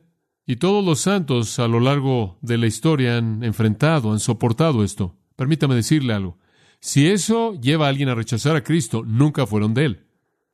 Y 0.50 0.56
todos 0.56 0.82
los 0.82 1.00
santos 1.00 1.58
a 1.58 1.68
lo 1.68 1.78
largo 1.78 2.38
de 2.40 2.56
la 2.56 2.66
historia 2.66 3.18
han 3.18 3.44
enfrentado, 3.44 4.12
han 4.12 4.18
soportado 4.18 4.82
esto. 4.82 5.14
Permítame 5.37 5.74
decirle 5.74 6.14
algo. 6.14 6.38
Si 6.80 7.06
eso 7.06 7.52
lleva 7.61 7.84
a 7.84 7.90
alguien 7.90 8.08
a 8.08 8.14
rechazar 8.14 8.56
a 8.56 8.64
Cristo, 8.64 9.02
nunca 9.04 9.46
fueron 9.46 9.74
de 9.74 9.84
Él. 9.84 10.06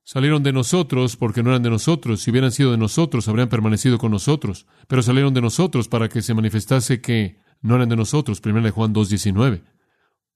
Salieron 0.03 0.43
de 0.43 0.53
nosotros 0.53 1.17
porque 1.17 1.45
no 1.45 1.51
eran 1.51 1.63
de 1.63 1.71
nosotros. 1.71 2.23
Si 2.23 2.33
hubieran 2.33 2.51
sido 2.51 2.73
de 2.73 2.77
nosotros, 2.77 3.29
habrían 3.29 3.49
permanecido 3.49 3.99
con 3.99 4.11
nosotros. 4.11 4.67
Pero 4.89 5.01
salieron 5.01 5.33
de 5.33 5.43
nosotros 5.43 5.87
para 5.87 6.09
que 6.09 6.23
se 6.23 6.35
manifestase 6.35 7.01
que 7.01 7.39
no 7.61 7.77
eran 7.77 7.89
de 7.89 7.95
nosotros. 7.95 8.43
1 8.45 8.73
Juan 8.73 8.93
2.19. 8.93 9.63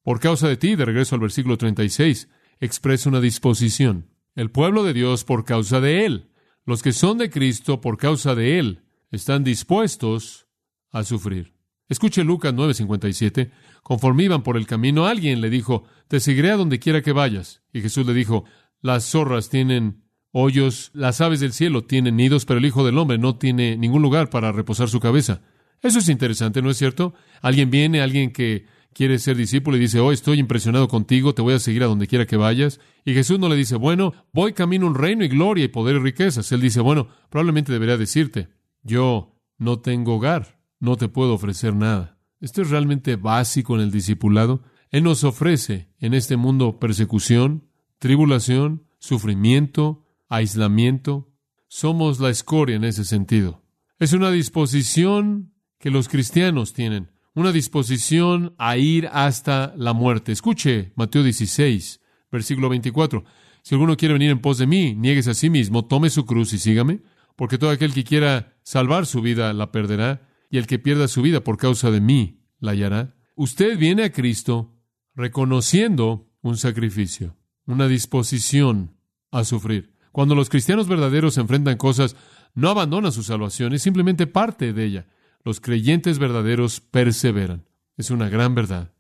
Por 0.05 0.21
causa 0.21 0.47
de 0.47 0.57
ti, 0.57 0.77
de 0.77 0.85
regreso 0.85 1.17
al 1.17 1.21
versículo 1.21 1.59
36, 1.59 2.29
expresa 2.61 3.09
una 3.09 3.21
disposición. 3.21 4.07
El 4.37 4.53
pueblo 4.53 4.85
de 4.85 4.93
Dios 4.93 5.25
por 5.25 5.45
causa 5.45 5.81
de 5.81 6.07
Él. 6.07 6.31
Los 6.65 6.81
que 6.81 6.93
son 6.93 7.19
de 7.19 7.29
Cristo 7.29 7.81
por 7.81 7.99
causa 7.99 8.37
de 8.37 8.61
Él 8.61 8.85
están 9.11 9.45
dispuestos 9.45 10.47
a 10.91 11.05
sufrir. 11.05 11.55
Escuche 11.89 12.25
Lucas 12.25 12.53
9:57. 12.53 13.51
Conforme 13.83 14.25
iban 14.25 14.43
por 14.43 14.57
el 14.57 14.67
camino, 14.67 15.07
alguien 15.07 15.41
le 15.41 15.51
dijo, 15.51 15.85
Te 16.09 16.21
seguiré 16.21 16.51
a 16.51 16.57
donde 16.57 16.79
quiera 16.79 17.03
que 17.03 17.13
vayas. 17.13 17.63
Y 17.73 17.81
Jesús 17.81 18.07
le 18.07 18.15
dijo, 18.15 18.45
Las 18.81 19.05
zorras 19.05 19.49
tienen 19.49 20.05
hoyos, 20.31 20.91
las 20.93 21.21
aves 21.21 21.41
del 21.41 21.53
cielo 21.53 21.85
tienen 21.85 22.17
nidos, 22.17 22.45
pero 22.45 22.59
el 22.59 22.67
Hijo 22.67 22.85
del 22.85 22.99
Hombre 22.99 23.19
no 23.19 23.37
tiene 23.37 23.77
ningún 23.77 24.03
lugar 24.03 24.29
para 24.29 24.53
reposar 24.53 24.89
su 24.89 25.01
cabeza. 25.01 25.41
Eso 25.81 26.01
es 26.01 26.09
interesante, 26.09 26.61
¿no 26.61 26.71
es 26.71 26.77
cierto? 26.77 27.15
Alguien 27.41 27.71
viene, 27.71 28.03
alguien 28.03 28.33
que 28.33 28.67
quiere 28.93 29.19
ser 29.19 29.37
discípulo 29.37 29.77
y 29.77 29.81
dice, 29.81 30.01
oh, 30.01 30.11
estoy 30.11 30.41
impresionado 30.41 30.89
contigo, 30.89 31.35
te 31.35 31.43
voy 31.43 31.55
a 31.55 31.61
seguir 31.61 31.85
a 31.85 31.87
donde 31.87 32.09
quiera 32.09 32.27
que 32.27 32.37
vayas. 32.37 32.81
Y 33.05 33.15
Jesús 33.15 33.39
no 33.39 33.49
le 33.49 33.57
dice, 33.57 33.77
bueno, 33.77 34.13
voy 34.33 34.53
camino 34.53 34.87
un 34.87 34.97
reino 34.97 35.25
y 35.25 35.29
gloria 35.29 35.65
y 35.65 35.69
poder 35.69 35.97
y 35.97 36.01
riquezas. 36.01 36.51
Él 36.53 36.61
dice, 36.61 36.81
bueno, 36.81 37.09
probablemente 37.31 37.73
debería 37.73 37.97
decirte, 37.97 38.49
yo 38.83 39.41
no 39.59 39.81
tengo 39.81 40.17
hogar, 40.17 40.61
no 40.81 40.97
te 40.97 41.09
puedo 41.09 41.35
ofrecer 41.35 41.75
nada. 41.75 42.19
Esto 42.41 42.63
es 42.63 42.71
realmente 42.71 43.17
básico 43.17 43.75
en 43.75 43.83
el 43.83 43.91
discipulado. 43.91 44.63
Él 44.91 45.03
nos 45.03 45.25
ofrece 45.25 45.89
en 45.99 46.15
este 46.15 46.37
mundo 46.37 46.79
persecución, 46.79 47.69
tribulación, 47.99 48.87
sufrimiento, 48.99 50.07
aislamiento. 50.29 51.33
Somos 51.67 52.21
la 52.21 52.31
escoria 52.31 52.77
en 52.77 52.85
ese 52.85 53.05
sentido. 53.05 53.65
Es 53.99 54.13
una 54.13 54.31
disposición 54.31 55.53
que 55.79 55.91
los 55.91 56.09
cristianos 56.09 56.73
tienen, 56.73 57.11
una 57.35 57.53
disposición 57.53 58.55
a 58.59 58.77
ir 58.77 59.09
hasta 59.13 59.75
la 59.77 59.93
muerte. 59.93 60.33
Escuche 60.33 60.93
Mateo 60.95 61.23
16, 61.23 62.01
versículo 62.31 62.69
24. 62.69 63.25
Si 63.63 63.75
alguno 63.75 63.97
quiere 63.97 64.15
venir 64.15 64.31
en 64.31 64.41
pos 64.41 64.59
de 64.59 64.67
mí, 64.67 64.95
niegues 64.95 65.29
a 65.29 65.35
sí 65.35 65.51
mismo, 65.51 65.85
tome 65.85 66.11
su 66.11 66.25
cruz 66.25 66.53
y 66.53 66.59
sígame 66.59 67.03
porque 67.39 67.57
todo 67.57 67.71
aquel 67.71 67.95
que 67.95 68.03
quiera 68.03 68.59
salvar 68.65 69.07
su 69.07 69.23
vida 69.23 69.53
la 69.53 69.71
perderá, 69.71 70.29
y 70.51 70.59
el 70.59 70.67
que 70.67 70.81
pierda 70.81 71.07
su 71.07 71.23
vida 71.23 71.45
por 71.45 71.57
causa 71.57 71.93
de 71.93 72.01
mí 72.01 72.43
la 72.59 72.73
hallará. 72.73 73.15
Usted 73.37 73.79
viene 73.79 74.03
a 74.03 74.11
Cristo 74.11 74.75
reconociendo 75.15 76.33
un 76.43 76.57
sacrificio, 76.57 77.37
una 77.65 77.87
disposición 77.87 78.97
a 79.31 79.45
sufrir. 79.45 79.95
Cuando 80.11 80.35
los 80.35 80.49
cristianos 80.49 80.89
verdaderos 80.89 81.39
enfrentan 81.39 81.77
cosas, 81.77 82.17
no 82.55 82.71
abandonan 82.71 83.13
su 83.13 83.23
salvación, 83.23 83.73
es 83.73 83.83
simplemente 83.83 84.27
parte 84.27 84.73
de 84.73 84.85
ella. 84.85 85.07
Los 85.45 85.61
creyentes 85.61 86.19
verdaderos 86.19 86.81
perseveran. 86.81 87.69
Es 87.97 88.11
una 88.11 88.29
gran 88.29 88.57
verdad. 88.57 88.93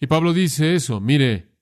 Y 0.00 0.06
Pablo 0.06 0.32
dice 0.32 0.74
eso, 0.74 0.98
mire, 0.98 1.58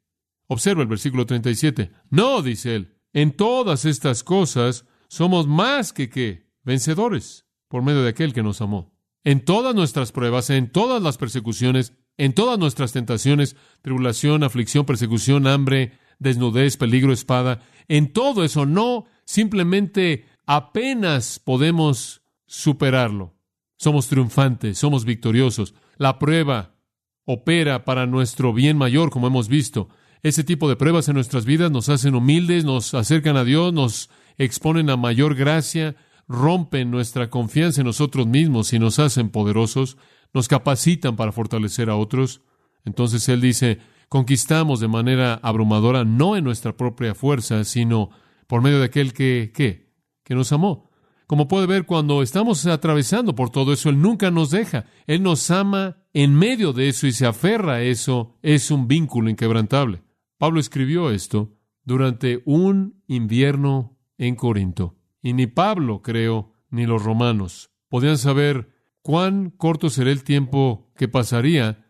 observa 0.47 0.83
el 0.83 0.89
versículo 0.89 1.27
37. 1.27 1.91
No, 2.11 2.41
dice 2.41 2.77
él, 2.77 2.99
en 3.13 3.33
todas 3.33 3.85
estas 3.85 4.23
cosas 4.23 4.85
somos 5.11 5.49
más 5.49 5.93
que 5.93 6.09
qué, 6.09 6.47
vencedores 6.63 7.45
por 7.69 7.83
medio 7.83 8.03
de 8.03 8.11
aquel 8.11 8.33
que 8.33 8.45
nos 8.45 8.61
amó. 8.61 8.95
En 9.25 9.45
todas 9.45 9.75
nuestras 9.75 10.13
pruebas, 10.13 10.51
en 10.51 10.71
todas 10.71 11.03
las 11.03 11.19
persecuciones, 11.19 11.95
en 12.17 12.33
todas 12.33 12.59
nuestras 12.61 12.93
tentaciones, 12.93 13.57
tribulación, 13.83 14.45
aflicción, 14.45 14.87
persecución, 14.87 15.49
hambre, 15.49 15.99
desnudez, 16.21 16.77
peligro, 16.77 17.13
espada, 17.13 17.61
en 17.89 18.13
todo 18.13 18.45
eso 18.45 18.67
no 18.67 19.07
simplemente 19.25 20.27
apenas 20.47 21.41
podemos 21.41 22.23
superarlo. 22.47 23.35
Somos 23.79 24.07
triunfantes, 24.07 24.79
somos 24.79 25.05
victoriosos. 25.05 25.75
La 25.97 26.21
prueba 26.21 26.77
opera 27.25 27.85
para 27.85 28.07
nuestro 28.07 28.53
bien 28.53 28.77
mayor, 28.77 29.11
como 29.11 29.27
hemos 29.27 29.49
visto. 29.49 29.89
Ese 30.23 30.45
tipo 30.45 30.69
de 30.69 30.77
pruebas 30.77 31.09
en 31.09 31.15
nuestras 31.15 31.47
vidas 31.47 31.71
nos 31.71 31.89
hacen 31.89 32.15
humildes, 32.15 32.65
nos 32.65 32.95
acercan 32.95 33.37
a 33.37 33.45
Dios, 33.45 33.73
nos 33.73 34.09
exponen 34.45 34.89
a 34.89 34.97
mayor 34.97 35.35
gracia, 35.35 35.97
rompen 36.27 36.91
nuestra 36.91 37.29
confianza 37.29 37.83
en 37.83 37.87
nosotros 37.87 38.27
mismos 38.27 38.73
y 38.73 38.79
nos 38.79 38.99
hacen 38.99 39.29
poderosos, 39.29 39.99
nos 40.33 40.49
capacitan 40.49 41.15
para 41.15 41.31
fortalecer 41.31 41.91
a 41.91 41.97
otros. 41.97 42.41
Entonces 42.87 43.29
Él 43.29 43.43
dice, 43.43 43.79
conquistamos 44.09 44.81
de 44.81 44.89
manera 44.89 45.35
abrumadora 45.43 46.05
no 46.05 46.37
en 46.37 46.45
nuestra 46.45 46.75
propia 46.75 47.15
fuerza, 47.15 47.65
sino 47.65 48.09
por 48.47 48.63
medio 48.63 48.79
de 48.79 48.87
aquel 48.87 49.13
que, 49.13 49.53
¿qué? 49.55 49.93
Que 50.25 50.35
nos 50.35 50.53
amó. 50.53 50.91
Como 51.27 51.47
puede 51.47 51.67
ver, 51.67 51.85
cuando 51.85 52.23
estamos 52.23 52.65
atravesando 52.65 53.35
por 53.35 53.51
todo 53.51 53.75
eso, 53.75 53.91
Él 53.91 54.01
nunca 54.01 54.31
nos 54.31 54.51
deja. 54.51 54.87
Él 55.07 55.23
nos 55.23 55.51
ama 55.51 55.99
en 56.15 56.35
medio 56.35 56.73
de 56.73 56.89
eso 56.89 57.07
y 57.07 57.13
se 57.13 57.27
aferra 57.27 57.75
a 57.75 57.83
eso. 57.83 58.39
Es 58.41 58.71
un 58.71 58.89
vínculo 58.89 59.29
inquebrantable. 59.29 60.03
Pablo 60.39 60.61
escribió 60.61 61.11
esto 61.11 61.53
durante 61.85 62.43
un 62.47 63.03
invierno 63.07 64.00
en 64.21 64.37
Corinto. 64.37 64.97
Y 65.23 65.33
ni 65.33 65.47
Pablo, 65.47 66.03
creo, 66.03 66.53
ni 66.71 66.87
los 66.87 67.03
romanos 67.03 67.71
podían 67.89 68.19
saber 68.19 68.71
cuán 69.03 69.51
corto 69.51 69.91
sería 69.91 70.13
el 70.13 70.23
tiempo 70.23 70.93
que 70.97 71.09
pasaría 71.09 71.87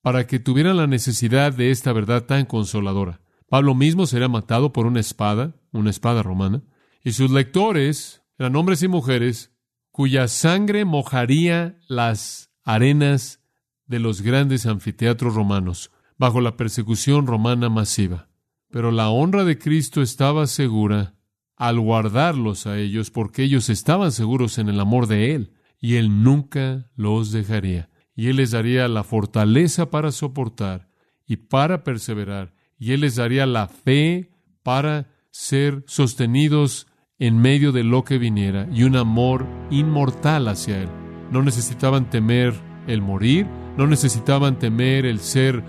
para 0.00 0.26
que 0.26 0.38
tuvieran 0.38 0.76
la 0.76 0.86
necesidad 0.86 1.52
de 1.52 1.70
esta 1.70 1.92
verdad 1.92 2.24
tan 2.24 2.46
consoladora. 2.46 3.20
Pablo 3.48 3.74
mismo 3.74 4.06
sería 4.06 4.28
matado 4.28 4.72
por 4.72 4.86
una 4.86 5.00
espada, 5.00 5.56
una 5.72 5.90
espada 5.90 6.22
romana, 6.22 6.62
y 7.02 7.12
sus 7.12 7.30
lectores 7.30 8.22
eran 8.38 8.56
hombres 8.56 8.82
y 8.82 8.88
mujeres 8.88 9.52
cuya 9.90 10.28
sangre 10.28 10.84
mojaría 10.84 11.78
las 11.88 12.50
arenas 12.64 13.40
de 13.86 13.98
los 13.98 14.22
grandes 14.22 14.64
anfiteatros 14.66 15.34
romanos 15.34 15.90
bajo 16.18 16.40
la 16.40 16.56
persecución 16.56 17.26
romana 17.26 17.68
masiva. 17.68 18.28
Pero 18.70 18.92
la 18.92 19.10
honra 19.10 19.44
de 19.44 19.58
Cristo 19.58 20.02
estaba 20.02 20.46
segura 20.46 21.14
al 21.56 21.78
guardarlos 21.80 22.66
a 22.66 22.78
ellos 22.78 23.10
porque 23.10 23.42
ellos 23.44 23.68
estaban 23.68 24.12
seguros 24.12 24.58
en 24.58 24.68
el 24.68 24.80
amor 24.80 25.06
de 25.06 25.34
Él 25.34 25.52
y 25.80 25.96
Él 25.96 26.22
nunca 26.22 26.90
los 26.96 27.30
dejaría. 27.32 27.90
Y 28.16 28.28
Él 28.28 28.36
les 28.36 28.52
daría 28.52 28.88
la 28.88 29.04
fortaleza 29.04 29.90
para 29.90 30.12
soportar 30.12 30.88
y 31.26 31.36
para 31.36 31.84
perseverar. 31.84 32.54
Y 32.78 32.92
Él 32.92 33.00
les 33.00 33.16
daría 33.16 33.46
la 33.46 33.68
fe 33.68 34.30
para 34.62 35.10
ser 35.30 35.84
sostenidos 35.86 36.86
en 37.18 37.38
medio 37.38 37.72
de 37.72 37.84
lo 37.84 38.04
que 38.04 38.18
viniera 38.18 38.68
y 38.72 38.84
un 38.84 38.96
amor 38.96 39.46
inmortal 39.70 40.48
hacia 40.48 40.82
Él. 40.82 40.88
No 41.30 41.42
necesitaban 41.42 42.10
temer 42.10 42.54
el 42.86 43.02
morir, 43.02 43.46
no 43.76 43.86
necesitaban 43.86 44.58
temer 44.58 45.06
el 45.06 45.20
ser 45.20 45.62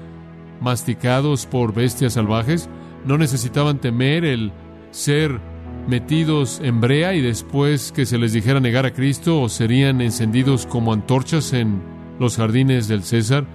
masticados 0.62 1.46
por 1.46 1.74
bestias 1.74 2.14
salvajes, 2.14 2.70
no 3.06 3.18
necesitaban 3.18 3.80
temer 3.80 4.26
el 4.26 4.52
ser 4.92 5.40
metidos 5.88 6.60
en 6.64 6.82
brea 6.82 7.14
y 7.14 7.22
después 7.22 7.92
que 7.92 8.06
se 8.06 8.18
les 8.18 8.34
dijera 8.34 8.60
negar 8.60 8.86
a 8.86 8.94
Cristo 8.94 9.42
o 9.42 9.50
serían 9.50 10.02
encendidos 10.02 10.66
como 10.66 10.94
antorchas 10.94 11.54
en 11.54 11.82
los 12.20 12.38
jardines 12.38 12.88
del 12.88 13.04
César. 13.04 13.46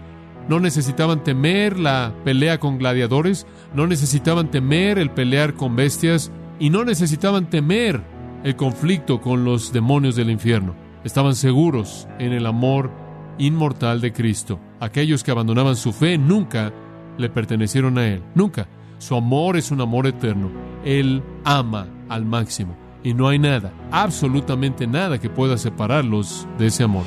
No 0.48 0.60
necesitaban 0.60 1.22
temer 1.22 1.78
la 1.78 2.14
pelea 2.24 2.58
con 2.58 2.78
gladiadores, 2.78 3.46
no 3.74 3.86
necesitaban 3.86 4.50
temer 4.50 4.98
el 4.98 5.10
pelear 5.10 5.54
con 5.54 5.76
bestias 5.76 6.32
y 6.58 6.70
no 6.70 6.84
necesitaban 6.84 7.50
temer 7.50 8.02
el 8.44 8.56
conflicto 8.56 9.20
con 9.20 9.44
los 9.44 9.72
demonios 9.72 10.16
del 10.16 10.30
infierno. 10.30 10.74
Estaban 11.04 11.34
seguros 11.34 12.08
en 12.18 12.32
el 12.32 12.46
amor 12.46 12.90
inmortal 13.38 14.00
de 14.00 14.12
Cristo. 14.12 14.60
Aquellos 14.80 15.24
que 15.24 15.30
abandonaban 15.30 15.76
su 15.76 15.92
fe 15.92 16.18
nunca 16.18 16.72
le 17.18 17.28
pertenecieron 17.28 17.98
a 17.98 18.06
Él, 18.06 18.22
nunca. 18.34 18.68
Su 18.98 19.14
amor 19.14 19.56
es 19.56 19.70
un 19.70 19.80
amor 19.80 20.06
eterno. 20.06 20.50
Él 20.84 21.22
ama 21.44 21.86
al 22.10 22.26
máximo. 22.26 22.76
Y 23.02 23.14
no 23.14 23.28
hay 23.28 23.38
nada, 23.38 23.72
absolutamente 23.90 24.86
nada 24.86 25.18
que 25.18 25.30
pueda 25.30 25.56
separarlos 25.56 26.46
de 26.58 26.66
ese 26.66 26.82
amor. 26.82 27.06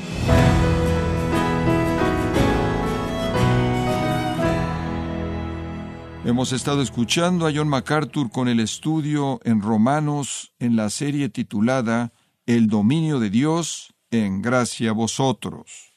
Hemos 6.24 6.52
estado 6.52 6.82
escuchando 6.82 7.46
a 7.46 7.52
John 7.54 7.68
MacArthur 7.68 8.30
con 8.30 8.48
el 8.48 8.58
estudio 8.58 9.40
en 9.44 9.60
Romanos 9.60 10.52
en 10.58 10.74
la 10.74 10.90
serie 10.90 11.28
titulada 11.28 12.12
El 12.46 12.66
dominio 12.66 13.20
de 13.20 13.30
Dios 13.30 13.94
en 14.10 14.42
gracia 14.42 14.90
a 14.90 14.94
vosotros. 14.94 15.92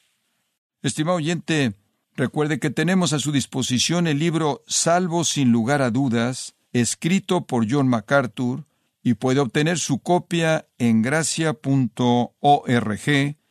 Estimado 0.82 1.16
oyente, 1.16 1.74
Recuerde 2.18 2.58
que 2.58 2.70
tenemos 2.70 3.12
a 3.12 3.20
su 3.20 3.30
disposición 3.30 4.08
el 4.08 4.18
libro 4.18 4.64
Salvo 4.66 5.22
sin 5.22 5.52
lugar 5.52 5.82
a 5.82 5.92
dudas, 5.92 6.56
escrito 6.72 7.46
por 7.46 7.70
John 7.70 7.86
MacArthur, 7.86 8.66
y 9.08 9.14
puede 9.14 9.40
obtener 9.40 9.78
su 9.78 10.00
copia 10.00 10.68
en 10.76 11.00
gracia.org 11.00 11.56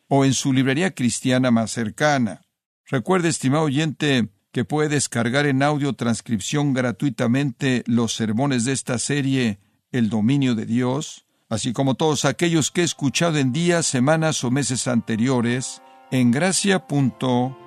o 0.07 0.23
en 0.23 0.33
su 0.33 0.53
librería 0.53 0.93
cristiana 0.93 1.49
más 1.49 1.71
cercana. 1.71 2.43
Recuerde, 2.85 3.29
estimado 3.29 3.63
oyente, 3.63 4.29
que 4.51 4.65
puede 4.65 4.89
descargar 4.89 5.47
en 5.47 5.63
audio 5.63 5.93
transcripción 5.93 6.75
gratuitamente 6.75 7.83
los 7.87 8.13
sermones 8.13 8.65
de 8.65 8.73
esta 8.73 8.99
serie 8.99 9.59
El 9.91 10.09
dominio 10.09 10.53
de 10.53 10.67
Dios, 10.67 11.25
así 11.49 11.73
como 11.73 11.95
todos 11.95 12.25
aquellos 12.25 12.69
que 12.69 12.81
he 12.81 12.83
escuchado 12.83 13.39
en 13.39 13.51
días, 13.51 13.87
semanas 13.87 14.43
o 14.43 14.51
meses 14.51 14.87
anteriores 14.87 15.81
en 16.11 16.29
gracia.org 16.29 17.57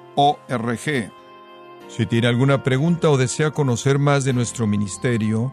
si 1.91 2.07
tiene 2.07 2.29
alguna 2.29 2.63
pregunta 2.63 3.11
o 3.11 3.17
desea 3.17 3.51
conocer 3.51 3.99
más 3.99 4.23
de 4.23 4.33
nuestro 4.33 4.69
ministerio, 4.69 5.53